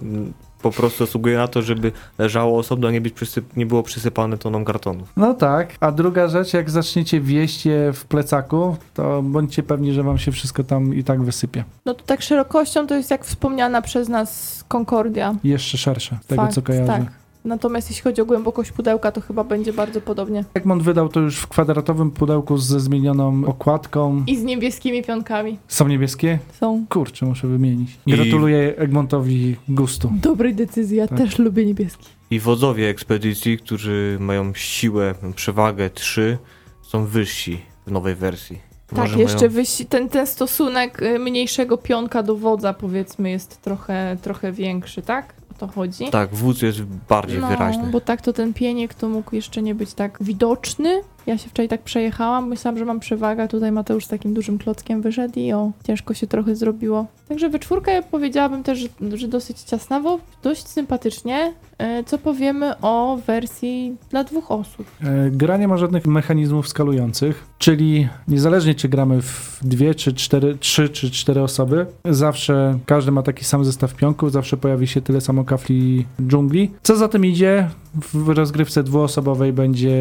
[0.62, 4.38] po prostu zasługuje na to, żeby leżało osobno, a nie, być przysyp, nie było przysypane
[4.38, 5.14] toną kartonów.
[5.18, 5.76] No tak.
[5.80, 10.32] A druga rzecz, jak zaczniecie wieść je w plecaku, to bądźcie pewni, że wam się
[10.32, 11.64] wszystko tam i tak wysypie.
[11.86, 15.36] No to tak szerokością to jest jak wspomniana przez nas Concordia.
[15.44, 16.88] Jeszcze szersze, z tego Fakt, co kojarzę.
[16.88, 17.19] Tak.
[17.46, 20.46] Natomiast jeśli chodzi o głębokość pudełka, to chyba będzie bardzo podobnie.
[20.54, 24.24] Egmont wydał to już w kwadratowym pudełku ze zmienioną okładką.
[24.28, 25.58] I z niebieskimi pionkami.
[25.68, 26.40] Są niebieskie?
[26.60, 26.86] Są.
[26.90, 27.98] Kurczę, muszę wymienić.
[28.06, 30.12] I- Gratuluję Egmontowi gustu.
[30.22, 31.18] Dobrej decyzji, ja Tak.
[31.18, 32.08] też lubię niebieski.
[32.32, 36.38] I wodzowie ekspedycji, którzy mają siłę, przewagę 3,
[36.82, 38.60] są wyżsi w nowej wersji.
[38.88, 44.18] Tak, Może jeszcze mają- ten, ten stosunek y, mniejszego pionka do wodza powiedzmy jest trochę,
[44.22, 45.34] trochę większy, tak?
[45.60, 46.10] To chodzi.
[46.10, 47.84] Tak, wódz jest bardziej no, wyraźny.
[47.92, 51.02] bo tak to ten pieniek to mógł jeszcze nie być tak widoczny.
[51.26, 55.02] Ja się wczoraj tak przejechałam, myślałam, że mam przewagę, tutaj Mateusz z takim dużym klockiem
[55.02, 57.06] wyszedł i o, ciężko się trochę zrobiło.
[57.28, 61.54] Także we czwórkę powiedziałabym też, że, że dosyć ciasnawo, dość sympatycznie.
[61.80, 64.86] E, Co powiemy o wersji dla dwóch osób?
[65.04, 70.58] E, Gra nie ma żadnych mechanizmów skalujących, czyli niezależnie czy gramy w dwie, czy cztery,
[70.58, 75.22] trzy, czy cztery osoby, zawsze każdy ma taki sam zestaw pionków, zawsze pojawi się tyle
[75.22, 76.72] samo kafli dżungli.
[76.84, 77.70] Co za tym idzie,
[78.14, 79.98] w rozgrywce dwuosobowej będzie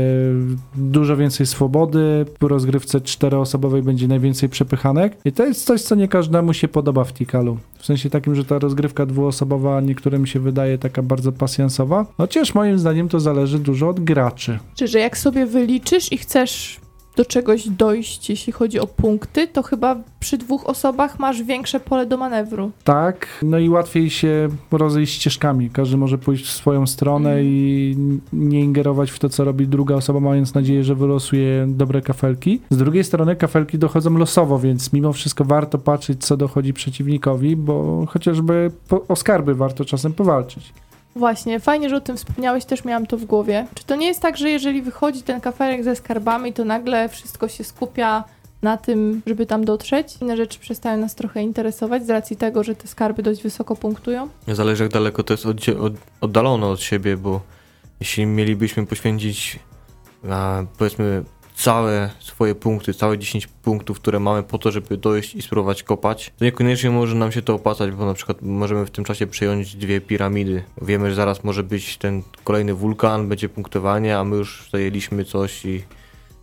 [0.75, 6.09] dużo więcej swobody, w rozgrywce czteroosobowej będzie najwięcej przepychanek i to jest coś, co nie
[6.09, 7.59] każdemu się podoba w Tikalu.
[7.79, 12.79] W sensie takim, że ta rozgrywka dwuosobowa niektórym się wydaje taka bardzo pasjansowa, chociaż moim
[12.79, 14.59] zdaniem to zależy dużo od graczy.
[14.75, 16.81] Czy że jak sobie wyliczysz i chcesz
[17.19, 22.07] do czegoś dojść, jeśli chodzi o punkty, to chyba przy dwóch osobach masz większe pole
[22.07, 22.71] do manewru.
[22.85, 25.71] Tak, no i łatwiej się rozejść ścieżkami.
[25.71, 27.47] Każdy może pójść w swoją stronę Mhm.
[27.49, 27.97] i
[28.33, 32.61] nie ingerować w to, co robi druga osoba, mając nadzieję, że wylosuje dobre kafelki.
[32.71, 38.05] Z drugiej strony kafelki dochodzą losowo, więc mimo wszystko warto patrzeć, co dochodzi przeciwnikowi, bo
[38.09, 38.71] chociażby
[39.09, 40.73] o skarby warto czasem powalczyć.
[41.17, 43.67] Właśnie, fajnie, że o tym wspomniałeś, też miałam to w głowie.
[43.75, 47.49] Czy to nie jest tak, że jeżeli wychodzi ten kafelek ze skarbami, to nagle wszystko
[47.49, 48.25] się skupia
[48.63, 50.17] na tym, żeby tam dotrzeć?
[50.21, 54.29] Inne rzeczy przestają nas trochę interesować z racji tego, że te skarby dość wysoko punktują?
[54.49, 57.41] Zależy jak daleko to jest od, od, oddalone od siebie, bo
[58.01, 59.59] jeśli mielibyśmy poświęcić
[60.31, 61.25] a, powiedzmy
[61.59, 66.33] całe swoje punkty, całe 10 punktów, które mamy po to, żeby dojść i spróbować kopać,
[66.39, 69.77] to niekoniecznie może nam się to opłacać, bo na przykład możemy w tym czasie przejąć
[69.77, 70.63] dwie piramidy.
[70.83, 75.65] Wiemy, że zaraz może być ten kolejny wulkan, będzie punktowanie, a my już zajęliśmy coś
[75.65, 75.83] i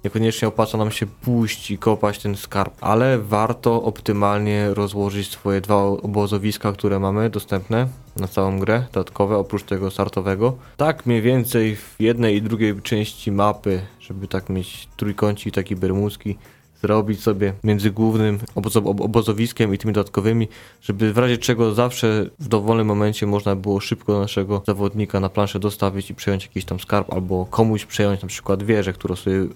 [0.03, 5.83] niekoniecznie opłaca nam się pójść i kopać ten skarb, ale warto optymalnie rozłożyć swoje dwa
[5.83, 10.57] obozowiska, które mamy dostępne na całą grę, dodatkowe oprócz tego startowego.
[10.77, 16.37] Tak mniej więcej w jednej i drugiej części mapy, żeby tak mieć trójkącik taki bermudzki,
[16.81, 20.47] zrobić sobie między głównym obozo ob- obozowiskiem i tymi dodatkowymi,
[20.81, 25.59] żeby w razie czego zawsze w dowolnym momencie można było szybko naszego zawodnika na planszę
[25.59, 29.49] dostawić i przejąć jakiś tam skarb, albo komuś przejąć na przykład wieżę, którą sobie y,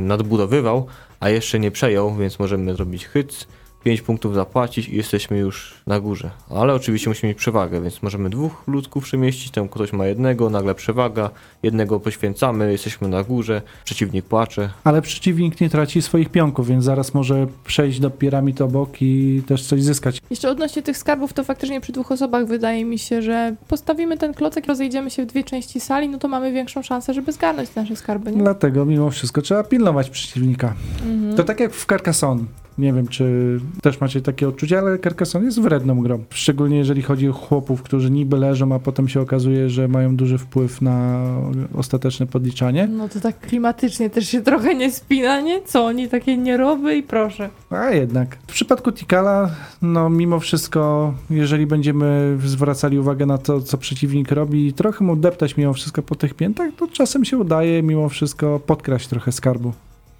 [0.00, 0.86] nadbudowywał,
[1.20, 3.46] a jeszcze nie przejął, więc możemy zrobić hyc,
[3.86, 6.30] 5 punktów zapłacić i jesteśmy już na górze.
[6.50, 10.74] Ale oczywiście musimy mieć przewagę, więc możemy dwóch ludków przemieścić, tam ktoś ma jednego, nagle
[10.74, 11.30] przewaga,
[11.62, 14.70] jednego poświęcamy, jesteśmy na górze, przeciwnik płacze.
[14.84, 19.62] Ale przeciwnik nie traci swoich pionków, więc zaraz może przejść do piramid obok i też
[19.62, 20.20] coś zyskać.
[20.30, 24.34] Jeszcze odnośnie tych skarbów, to faktycznie przy dwóch osobach wydaje mi się, że postawimy ten
[24.34, 27.96] klocek, rozejdziemy się w dwie części sali, no to mamy większą szansę, żeby zgarnąć nasze
[27.96, 28.32] skarby.
[28.32, 28.42] Nie?
[28.42, 30.74] Dlatego mimo wszystko trzeba pilnować przeciwnika.
[31.06, 31.36] Mhm.
[31.36, 32.44] To tak jak w Carcassonne.
[32.78, 36.24] Nie wiem, czy też macie takie odczucie, ale Carcassonne jest wredną grą.
[36.30, 40.38] Szczególnie jeżeli chodzi o chłopów, którzy niby leżą, a potem się okazuje, że mają duży
[40.38, 41.26] wpływ na
[41.74, 42.88] ostateczne podliczanie.
[42.92, 45.62] No to tak klimatycznie też się trochę nie spina, nie?
[45.62, 47.48] Co oni takie nie robią i proszę.
[47.70, 48.36] A jednak.
[48.46, 49.50] W przypadku Tikala,
[49.82, 55.16] no mimo wszystko, jeżeli będziemy zwracali uwagę na to, co przeciwnik robi i trochę mu
[55.16, 59.72] deptać mimo wszystko po tych piętach, to czasem się udaje mimo wszystko podkraść trochę skarbu.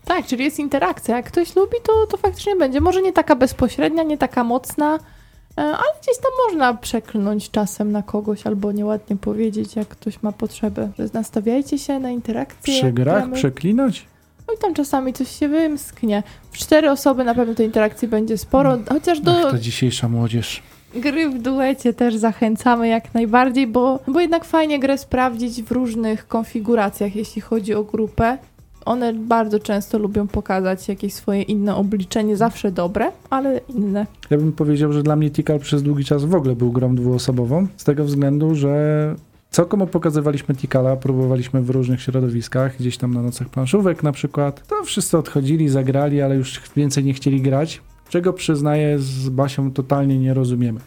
[0.07, 1.16] Tak, czyli jest interakcja.
[1.16, 2.81] Jak ktoś lubi, to, to faktycznie będzie.
[2.81, 8.03] Może nie taka bezpośrednia, nie taka mocna, e, ale gdzieś tam można przeklnąć czasem na
[8.03, 10.90] kogoś albo nieładnie powiedzieć, jak ktoś ma potrzebę.
[10.99, 12.75] Że nastawiajcie się na interakcję.
[12.75, 13.37] Przy grach gramy.
[13.37, 14.07] przeklinać?
[14.49, 16.23] No i tam czasami coś się wymsknie.
[16.51, 20.62] W cztery osoby na pewno tej interakcji będzie sporo, chociaż do Ach, ta dzisiejsza młodzież.
[20.95, 26.29] gry w duecie też zachęcamy jak najbardziej, bo, bo jednak fajnie grę sprawdzić w różnych
[26.29, 28.38] konfiguracjach, jeśli chodzi o grupę.
[28.87, 34.07] One bardzo często lubią pokazać jakieś swoje inne oblicze, nie zawsze dobre, ale inne.
[34.31, 37.66] Ja bym powiedział, że dla mnie Tikal przez długi czas w ogóle był grą dwuosobową,
[37.77, 39.14] z tego względu, że
[39.51, 44.66] co komu pokazywaliśmy Tikala, próbowaliśmy w różnych środowiskach, gdzieś tam na nocach planszówek na przykład,
[44.66, 50.18] to wszyscy odchodzili, zagrali, ale już więcej nie chcieli grać, czego przyznaję z Basią totalnie
[50.18, 50.81] nie rozumiemy.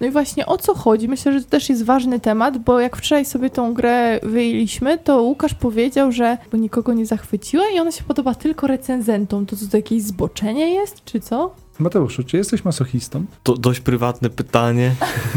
[0.00, 1.08] No i właśnie o co chodzi?
[1.08, 5.22] Myślę, że to też jest ważny temat, bo jak wczoraj sobie tą grę wyjęliśmy, to
[5.22, 9.46] Łukasz powiedział, że bo nikogo nie zachwyciła i ona się podoba tylko recenzentom.
[9.46, 11.54] To co, to jakieś zboczenie jest, czy co?
[11.78, 13.24] Mateuszu, czy jesteś masochistą?
[13.42, 14.94] To dość prywatne pytanie.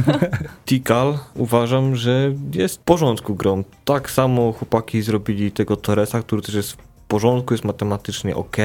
[0.65, 3.63] Tikal uważam, że jest w porządku grą.
[3.86, 8.58] Tak samo chłopaki zrobili tego Torresa, który też jest w porządku, jest matematycznie ok.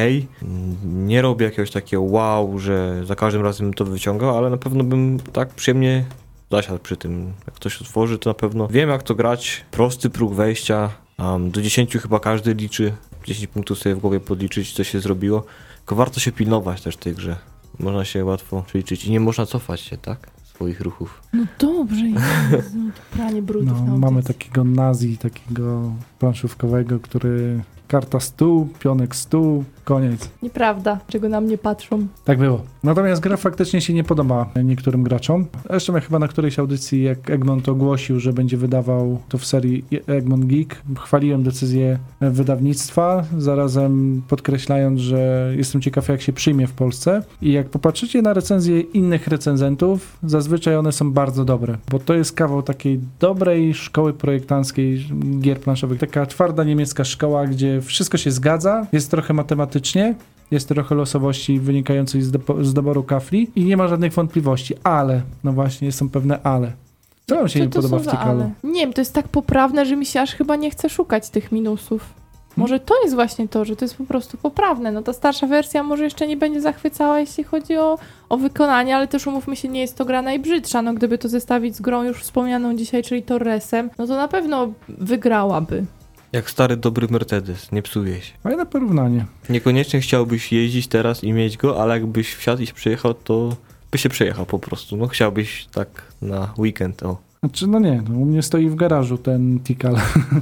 [0.85, 4.85] Nie robię jakiegoś takiego wow, że za każdym razem bym to wyciągał, ale na pewno
[4.85, 6.05] bym tak przyjemnie
[6.51, 7.33] zasiadł przy tym.
[7.47, 9.65] Jak ktoś otworzy, to na pewno wiem jak to grać.
[9.71, 10.91] Prosty próg wejścia.
[11.19, 12.93] Um, do 10 chyba każdy liczy.
[13.27, 15.45] 10 punktów sobie w głowie podliczyć, co się zrobiło.
[15.79, 17.37] Tylko warto się pilnować też w tej grze.
[17.79, 20.31] Można się łatwo przeliczyć i nie można cofać się, tak?
[20.45, 21.23] Swoich ruchów.
[21.33, 28.69] No dobrze, Jezu, to pranie brudów No, mamy takiego nazi, takiego planszówkowego, który karta stół,
[28.79, 30.31] pionek stół, koniec.
[30.43, 32.07] Nieprawda, czego na mnie patrzą.
[32.25, 32.63] Tak było.
[32.85, 35.47] Natomiast gra faktycznie się nie podoba niektórym graczom.
[35.71, 39.85] Zresztą ja chyba na którejś audycji, jak Egmont ogłosił, że będzie wydawał to w serii
[40.07, 47.23] Egmont Geek, chwaliłem decyzję wydawnictwa, zarazem podkreślając, że jestem ciekaw, jak się przyjmie w Polsce.
[47.43, 52.33] I jak popatrzycie na recenzje innych recenzentów, zazwyczaj one są bardzo dobre, bo to jest
[52.33, 55.07] kawał takiej dobrej szkoły projektanckiej
[55.41, 56.01] gier planszowych.
[56.01, 59.35] Taka twarda niemiecka szkoła, gdzie wszystko się zgadza, jest trochę
[59.79, 60.15] matematycznie,
[60.51, 65.23] jest trochę losowości wynikającej z, depo- z doboru kafli i nie ma żadnych wątpliwości, ale,
[65.45, 66.73] no właśnie, są pewne ale.
[67.27, 68.51] Co wam się Co nie podoba w Tikalu?
[68.65, 71.53] Nie wiem, to jest tak poprawne, że mi się aż chyba nie chce szukać tych
[71.53, 72.15] minusów.
[72.57, 74.93] Może to jest właśnie to, że to jest po prostu poprawne.
[74.93, 79.09] No ta starsza wersja może jeszcze nie będzie zachwycała, jeśli chodzi o, o wykonanie, ale
[79.09, 80.83] też umówmy się, nie jest to gra najbrzydsza.
[80.83, 84.69] No gdyby to zestawić z grą już wspomnianą dzisiaj, czyli Torresem, no to na pewno
[84.89, 85.85] wygrałaby.
[86.33, 88.33] Jak stary dobry Mercedes, nie psuje się.
[88.43, 89.27] Fajne porównanie.
[89.49, 93.57] Niekoniecznie chciałbyś jeździć teraz i mieć go, ale jakbyś wsiadł i się przejechał, to
[93.91, 94.97] by się przejechał po prostu.
[94.97, 95.89] No chciałbyś tak
[96.23, 97.17] na weekend, o.
[97.41, 99.97] Znaczy, no nie, no, u mnie stoi w garażu ten Tikal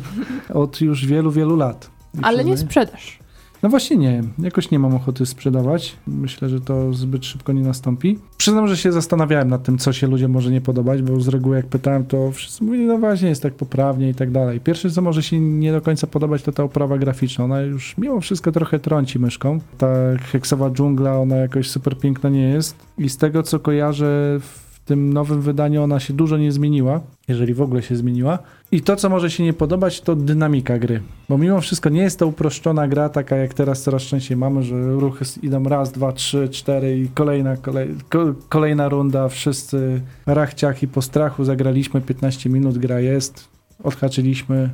[0.55, 1.91] od już wielu, wielu lat.
[2.15, 3.19] I Ale nie sprzedasz.
[3.67, 5.97] No właśnie nie, jakoś nie mam ochoty sprzedawać.
[6.07, 8.19] Myślę, że to zbyt szybko nie nastąpi.
[8.37, 11.57] Przyznam, że się zastanawiałem nad tym, co się ludziom może nie podobać, bo z reguły
[11.57, 14.61] jak pytałem, to wszyscy mówili, no właśnie, jest tak poprawnie i tak dalej.
[14.61, 17.45] Pierwsze, co może się nie do końca podobać, to ta oprawa graficzna.
[17.45, 19.61] Ona już mimo wszystko trochę trąci myszką.
[19.79, 19.89] Ta
[20.33, 22.77] heksowa dżungla, ona jakoś super piękna nie jest.
[22.99, 27.55] I z tego, co kojarzę w tym nowym wydaniu, ona się dużo nie zmieniła, jeżeli
[27.55, 28.39] w ogóle się zmieniła.
[28.73, 31.03] I to, co może się nie podobać, to dynamika gry.
[31.29, 34.93] Bo mimo wszystko nie jest to uproszczona gra, taka jak teraz coraz częściej mamy, że
[34.93, 40.89] ruchy idą raz, dwa, trzy, cztery i kolejna, kolej, ko, kolejna runda, wszyscy rachciach i
[40.89, 43.49] po strachu zagraliśmy 15 minut, gra jest,
[43.85, 44.71] odhaczyliśmy.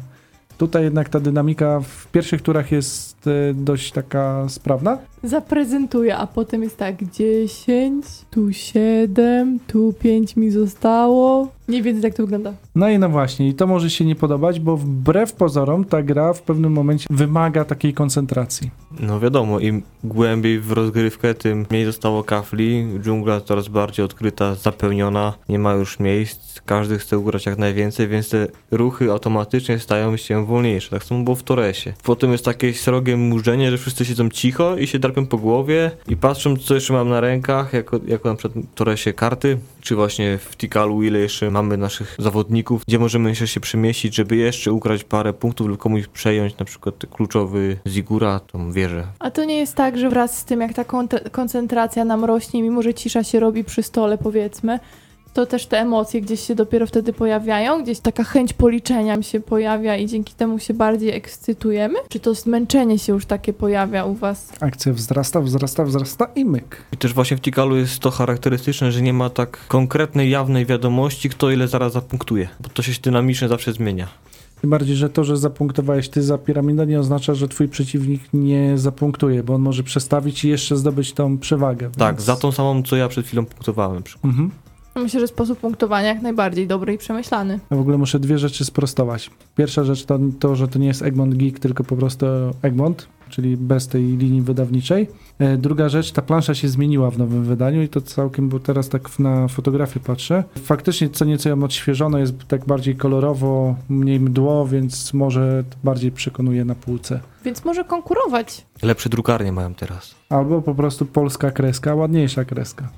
[0.62, 4.98] Tutaj jednak ta dynamika w pierwszych turach jest e, dość taka sprawna.
[5.22, 11.48] Zaprezentuję, a potem jest tak 10, tu 7, tu 5 mi zostało.
[11.68, 12.52] Mniej więcej tak to wygląda.
[12.74, 16.32] No i no właśnie, i to może się nie podobać, bo wbrew pozorom ta gra
[16.32, 18.70] w pewnym momencie wymaga takiej koncentracji.
[19.00, 22.86] No wiadomo, im głębiej w rozgrywkę, tym mniej zostało kafli.
[23.00, 26.60] Dżungla coraz bardziej odkryta, zapełniona, nie ma już miejsc.
[26.66, 30.90] Każdy chce ugrać jak najwięcej, więc te ruchy automatycznie stają się wolniejsze.
[30.90, 31.92] Tak samo było w Toresie.
[32.02, 36.16] Potem jest takie srogie murzenie, że wszyscy siedzą cicho i się drapią po głowie i
[36.16, 40.56] patrzą, co jeszcze mam na rękach, jako, jako na przykład Toresie karty, czy właśnie w
[40.56, 45.32] Tikalu, ile jeszcze mamy naszych zawodników, gdzie możemy jeszcze się przemieścić, żeby jeszcze ukraść parę
[45.32, 49.04] punktów lub komuś przejąć na przykład kluczowy Zigura, tą wieżę.
[49.18, 52.62] A to nie jest tak, że wraz z tym, jak ta kon- koncentracja nam rośnie,
[52.62, 54.78] mimo że cisza się robi przy stole, powiedzmy,
[55.34, 59.96] to też te emocje gdzieś się dopiero wtedy pojawiają, gdzieś taka chęć policzenia się pojawia
[59.96, 61.94] i dzięki temu się bardziej ekscytujemy?
[62.08, 64.52] Czy to zmęczenie się już takie pojawia u was?
[64.60, 66.82] Akcja wzrasta, wzrasta, wzrasta i myk.
[66.92, 71.28] I też właśnie w Tikalu jest to charakterystyczne, że nie ma tak konkretnej, jawnej wiadomości,
[71.30, 74.08] kto ile zaraz zapunktuje, bo to się dynamicznie zawsze zmienia.
[74.60, 78.78] Tym bardziej, że to, że zapunktowałeś ty za piramidę nie oznacza, że twój przeciwnik nie
[78.78, 81.90] zapunktuje, bo on może przestawić i jeszcze zdobyć tą przewagę.
[81.98, 83.96] Tak, więc- za tą samą, co ja przed chwilą punktowałem.
[83.96, 84.24] na przykład.
[84.24, 84.50] Mhm.
[84.94, 87.60] Myślę, że sposób punktowania jak najbardziej dobry i przemyślany.
[87.70, 89.30] Ja w ogóle muszę dwie rzeczy sprostować.
[89.56, 92.26] Pierwsza rzecz to, to że to nie jest Egmont Geek, tylko po prostu
[92.62, 93.08] Egmont.
[93.30, 95.08] czyli bez tej linii wydawniczej.
[95.38, 98.88] E, Druga rzecz, ta plansza się zmieniła w nowym wydaniu i to całkiem, bo teraz
[98.88, 100.44] tak na fotografię patrzę.
[100.62, 106.12] Faktycznie co nieco ją odświeżono, jest tak bardziej kolorowo, mniej mdło, więc może to bardziej
[106.12, 107.20] przekonuje na półce.
[107.44, 108.66] Więc może konkurować.
[108.82, 110.14] Lepsze drukarnie mają teraz.
[110.28, 112.88] Albo po prostu polska kreska, ładniejsza kreska.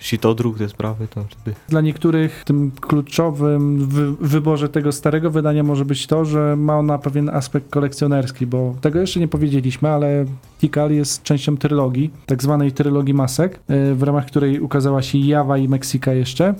[0.00, 1.56] Sitodruk, te sprawy, to wtedy...
[1.68, 6.98] Dla niektórych tym kluczowym w wyborze tego starego wydania może być to, że ma ona
[6.98, 10.24] pewien aspekt kolekcjonerski, bo tego jeszcze nie powiedzieliśmy, ale
[10.60, 15.58] Tikal jest częścią trylogii, tak zwanej trylogii masek, y, w ramach której ukazała się Java
[15.58, 16.54] i Meksika jeszcze.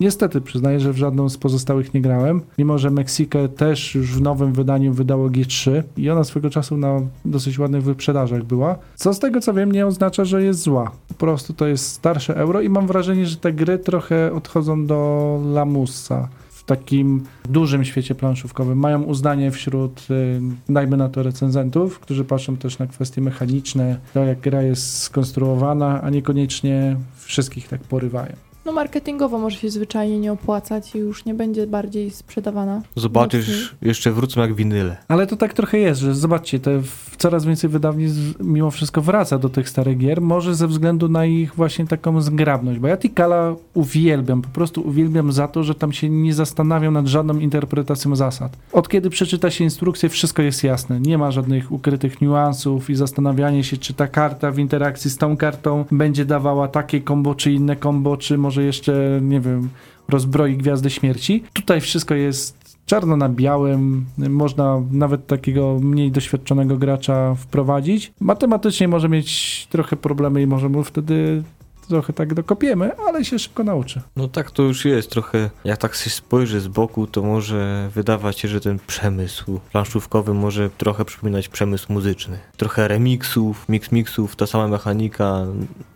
[0.00, 4.20] Niestety przyznaję, że w żadną z pozostałych nie grałem, mimo że Meksikę też już w
[4.20, 9.18] nowym wydaniu wydało G3 i ona swego czasu na dosyć ładnych wyprzedażach była, co z
[9.18, 10.90] tego co wiem nie oznacza, że jest zła.
[11.08, 15.40] Po prostu to jest starsze euro i mam wrażenie, że te gry trochę odchodzą do
[15.52, 18.78] lamusa w takim dużym świecie planszówkowym.
[18.78, 24.24] Mają uznanie wśród, y, dajmy na to, recenzentów, którzy patrzą też na kwestie mechaniczne, to
[24.24, 28.45] jak gra jest skonstruowana, a niekoniecznie wszystkich tak porywają.
[28.66, 32.82] No marketingowo może się zwyczajnie nie opłacać i już nie będzie bardziej sprzedawana.
[32.96, 34.96] Zobaczysz, jeszcze wrócą jak winyle.
[35.08, 39.38] Ale to tak trochę jest, że zobaczcie, te w- coraz więcej wydawnictw mimo wszystko wraca
[39.38, 43.54] do tych starych gier, może ze względu na ich właśnie taką zgrabność, bo ja Tikala
[43.74, 48.56] uwielbiam, po prostu uwielbiam za to, że tam się nie zastanawiam nad żadną interpretacją zasad.
[48.72, 53.64] Od kiedy przeczyta się instrukcję, wszystko jest jasne, nie ma żadnych ukrytych niuansów i zastanawianie
[53.64, 57.76] się, czy ta karta w interakcji z tą kartą będzie dawała takie kombo, czy inne
[57.76, 59.68] kombo, czy może jeszcze, nie wiem,
[60.08, 61.44] rozbroi Gwiazdy Śmierci.
[61.52, 68.12] Tutaj wszystko jest czarno na białym, można nawet takiego mniej doświadczonego gracza wprowadzić.
[68.20, 71.42] Matematycznie może mieć trochę problemy i może mu wtedy
[71.88, 74.00] trochę tak dokopiemy, ale się szybko nauczy.
[74.16, 78.38] No tak to już jest trochę, jak tak się spojrzy z boku, to może wydawać
[78.38, 82.38] się, że ten przemysł planszówkowy może trochę przypominać przemysł muzyczny.
[82.56, 85.46] Trochę remixów, mix mixów, ta sama mechanika,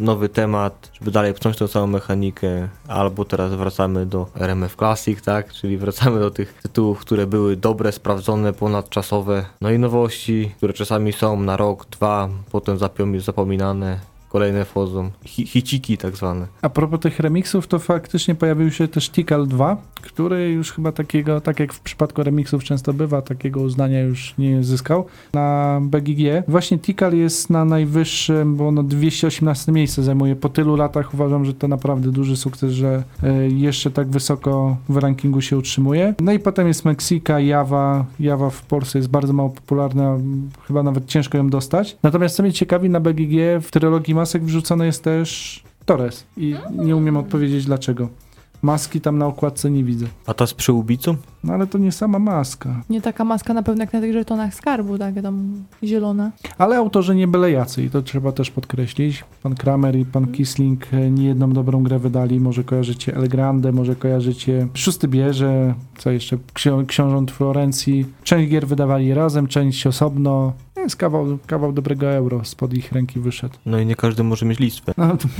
[0.00, 5.52] nowy temat, żeby dalej pchnąć tą samą mechanikę, albo teraz wracamy do RMF Classic, tak,
[5.52, 11.12] czyli wracamy do tych tytułów, które były dobre, sprawdzone, ponadczasowe, no i nowości, które czasami
[11.12, 13.98] są na rok, dwa, potem zapom- zapominane,
[14.30, 16.46] kolejne wchodzą, Hi- hiciki tak zwane.
[16.62, 21.40] A propos tych remixów, to faktycznie pojawił się też Tikal 2, który już chyba takiego,
[21.40, 26.20] tak jak w przypadku remixów często bywa, takiego uznania już nie zyskał na BGG.
[26.48, 30.36] Właśnie Tikal jest na najwyższym, bo ono 218 miejsce zajmuje.
[30.36, 34.96] Po tylu latach uważam, że to naprawdę duży sukces, że e, jeszcze tak wysoko w
[34.96, 36.14] rankingu się utrzymuje.
[36.20, 38.04] No i potem jest Meksika, Java.
[38.20, 40.18] Java w Polsce jest bardzo mało popularna,
[40.66, 41.96] chyba nawet ciężko ją dostać.
[42.02, 46.96] Natomiast co mnie ciekawi, na BGG w trylogii masek wrzucony jest też Torres i nie
[46.96, 48.08] umiem odpowiedzieć dlaczego.
[48.62, 50.06] Maski tam na okładce nie widzę.
[50.26, 51.16] A ta z przyłbicą?
[51.44, 52.82] No ale to nie sama maska.
[52.90, 56.30] Nie taka maska na pewno jak na tych żetonach skarbu, tak, tam zielona.
[56.58, 59.24] Ale autorzy nie byle jacy i to trzeba też podkreślić.
[59.42, 62.40] Pan Kramer i pan Kisling e, nie jedną dobrą grę wydali.
[62.40, 68.06] Może kojarzycie El Grande, może kojarzycie Szósty Bierze, co jeszcze, Ksio- Książąt Florencji.
[68.24, 70.52] Część gier wydawali razem, część osobno.
[70.82, 73.54] Jest kawał, kawał dobrego euro spod ich ręki wyszedł.
[73.66, 74.92] No i nie każdy może mieć listwę.
[74.96, 75.28] No, to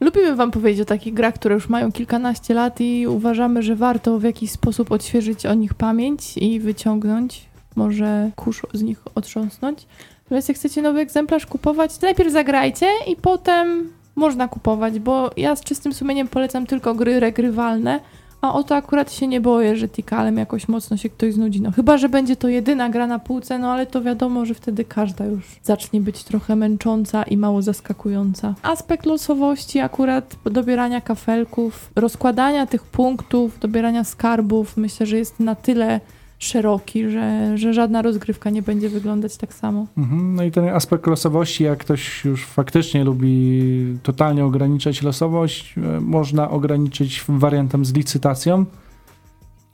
[0.00, 4.18] Lubimy wam powiedzieć o takich grach, które już mają kilkanaście lat i uważamy, że warto
[4.18, 9.86] w jakiś sposób odświeżyć o nich pamięć i wyciągnąć, może kurz z nich otrząsnąć.
[10.24, 15.56] Natomiast jak chcecie nowy egzemplarz kupować, to najpierw zagrajcie i potem można kupować, bo ja
[15.56, 18.00] z czystym sumieniem polecam tylko gry regrywalne,
[18.42, 21.60] a o to akurat się nie boję, że Tikalem jakoś mocno się ktoś znudzi.
[21.60, 24.84] No chyba, że będzie to jedyna gra na półce, no ale to wiadomo, że wtedy
[24.84, 28.54] każda już zacznie być trochę męcząca i mało zaskakująca.
[28.62, 36.00] Aspekt losowości akurat, dobierania kafelków, rozkładania tych punktów, dobierania skarbów, myślę, że jest na tyle
[36.44, 39.86] szeroki, że, że żadna rozgrywka nie będzie wyglądać tak samo.
[39.98, 46.00] Mhm, No i ten aspekt losowości, jak ktoś już faktycznie lubi totalnie ograniczać losowość, e,
[46.00, 48.64] można ograniczyć wariantem z licytacją.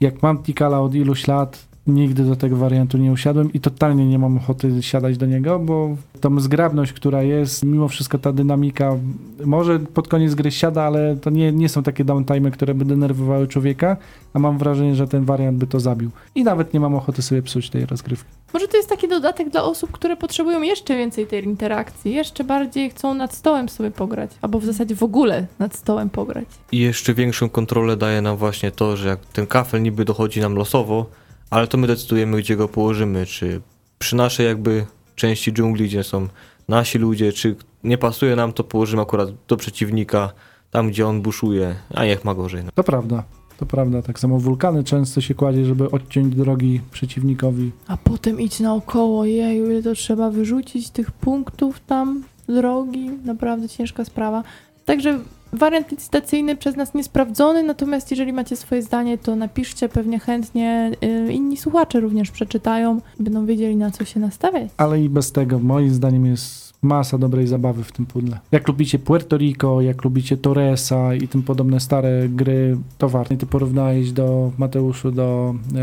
[0.01, 4.19] Jak mam Tikala od iluś lat, nigdy do tego wariantu nie usiadłem i totalnie nie
[4.19, 8.97] mam ochoty siadać do niego, bo tą zgrabność, która jest, mimo wszystko ta dynamika,
[9.45, 13.49] może pod koniec gry siada, ale to nie, nie są takie downtime, które by denerwowały
[13.49, 13.97] człowieka,
[14.35, 16.11] a mam wrażenie, że ten wariant by to zabił.
[16.35, 18.31] I nawet nie mam ochoty sobie psuć tej rozgrywki.
[18.53, 22.91] Może to jest taki dodatek dla osób, które potrzebują jeszcze więcej tej interakcji, jeszcze bardziej
[22.91, 26.47] chcą nad stołem sobie pograć, albo w zasadzie w ogóle nad stołem pograć.
[26.73, 30.55] I jeszcze większą kontrolę daje nam właśnie to, że jak ten kafel niby dochodzi nam
[30.55, 31.07] losowo,
[31.51, 33.61] ale to my decydujemy, gdzie go położymy, czy
[33.99, 36.29] przy naszej jakby części dżungli, gdzie są
[36.69, 40.33] nasi ludzie, czy nie pasuje nam, to położymy akurat do przeciwnika,
[40.71, 42.65] tam gdzie on buszuje, a niech ma gorzej.
[42.65, 42.71] No.
[42.75, 43.25] To prawda.
[43.59, 47.73] To prawda, tak samo wulkany często się kładzie, żeby odciąć drogi przeciwnikowi.
[47.87, 54.05] A potem idź naokoło, jeju, ile to trzeba wyrzucić tych punktów tam, drogi, naprawdę ciężka
[54.05, 54.43] sprawa.
[54.85, 55.19] Także
[55.53, 61.33] wariant licytacyjny przez nas niesprawdzony, natomiast jeżeli macie swoje zdanie, to napiszcie, pewnie chętnie y,
[61.33, 64.71] inni słuchacze również przeczytają będą wiedzieli na co się nastawiać.
[64.77, 68.39] Ale i bez tego, moim zdaniem, jest masa dobrej zabawy w tym pudle.
[68.53, 73.37] Jak lubicie Puerto Rico, jak lubicie Torresa i tym podobne stare gry, to warto.
[73.37, 75.79] Ty porównałeś do Mateuszu, do e,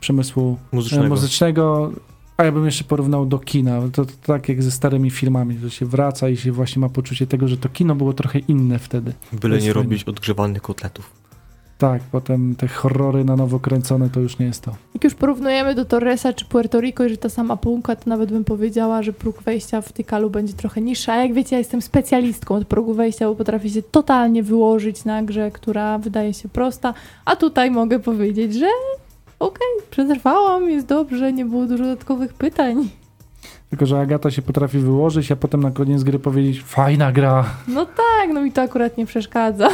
[0.00, 1.06] przemysłu Muzycznego.
[1.06, 1.92] e, muzycznego,
[2.36, 3.80] a ja bym jeszcze porównał do kina.
[3.92, 7.26] To, to tak jak ze starymi filmami, że się wraca i się właśnie ma poczucie
[7.26, 9.12] tego, że to kino było trochę inne wtedy.
[9.32, 11.26] Byle nie robić odgrzewanych kotletów.
[11.78, 14.76] Tak, potem te horrory na nowo kręcone to już nie jest to.
[14.94, 18.44] Jak już porównujemy do Torresa czy Puerto Rico, jeżeli ta sama półka, to nawet bym
[18.44, 21.12] powiedziała, że próg wejścia w Tikalu będzie trochę niższy.
[21.12, 25.22] A jak wiecie, ja jestem specjalistką od progu wejścia, bo potrafię się totalnie wyłożyć na
[25.22, 26.94] grze, która wydaje się prosta.
[27.24, 28.66] A tutaj mogę powiedzieć, że
[29.46, 32.88] okej, przetrwałam, jest dobrze, nie było dużo dodatkowych pytań.
[33.70, 37.44] Tylko, że Agata się potrafi wyłożyć, a potem na koniec gry powiedzieć fajna gra.
[37.68, 39.68] No tak, no mi to akurat nie przeszkadza.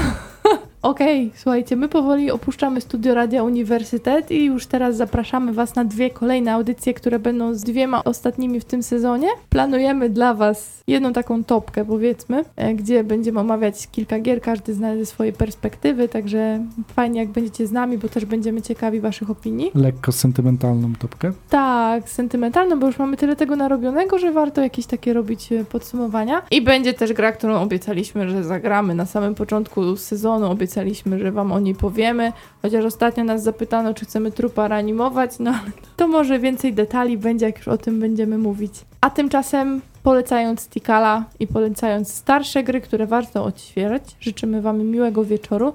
[0.83, 6.11] Okej, słuchajcie, my powoli opuszczamy studio Radia Uniwersytet i już teraz zapraszamy Was na dwie
[6.11, 9.29] kolejne audycje, które będą z dwiema ostatnimi w tym sezonie.
[9.49, 14.97] Planujemy dla Was jedną taką topkę, powiedzmy, e, gdzie będziemy omawiać kilka gier, każdy zna
[14.97, 16.65] ze swojej perspektywy, także
[16.95, 19.71] fajnie jak będziecie z nami, bo też będziemy ciekawi Waszych opinii.
[19.75, 21.33] Lekko sentymentalną topkę.
[21.51, 26.43] Tak, sentymentalną, bo już mamy tyle tego narobionego, że warto jakieś takie robić e, podsumowania.
[26.51, 30.51] I będzie też gra, którą obiecaliśmy, że zagramy na samym początku sezonu.
[30.73, 32.33] Obiecaliśmy, że wam o niej powiemy.
[32.63, 37.47] Chociaż ostatnio nas zapytano, czy chcemy trupa reanimować, no ale to może więcej detali będzie,
[37.47, 38.73] jak już o tym będziemy mówić.
[39.01, 45.75] A tymczasem polecając Tikala i polecając starsze gry, które warto odświeżać, życzymy wam miłego wieczoru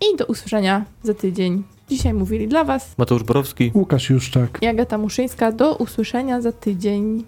[0.00, 1.62] i do usłyszenia za tydzień.
[1.88, 3.70] Dzisiaj mówili dla was Mateusz Borowski.
[3.74, 4.58] Łukasz Juszczak.
[4.62, 5.52] i Agata Muszyńska.
[5.52, 7.24] Do usłyszenia za tydzień.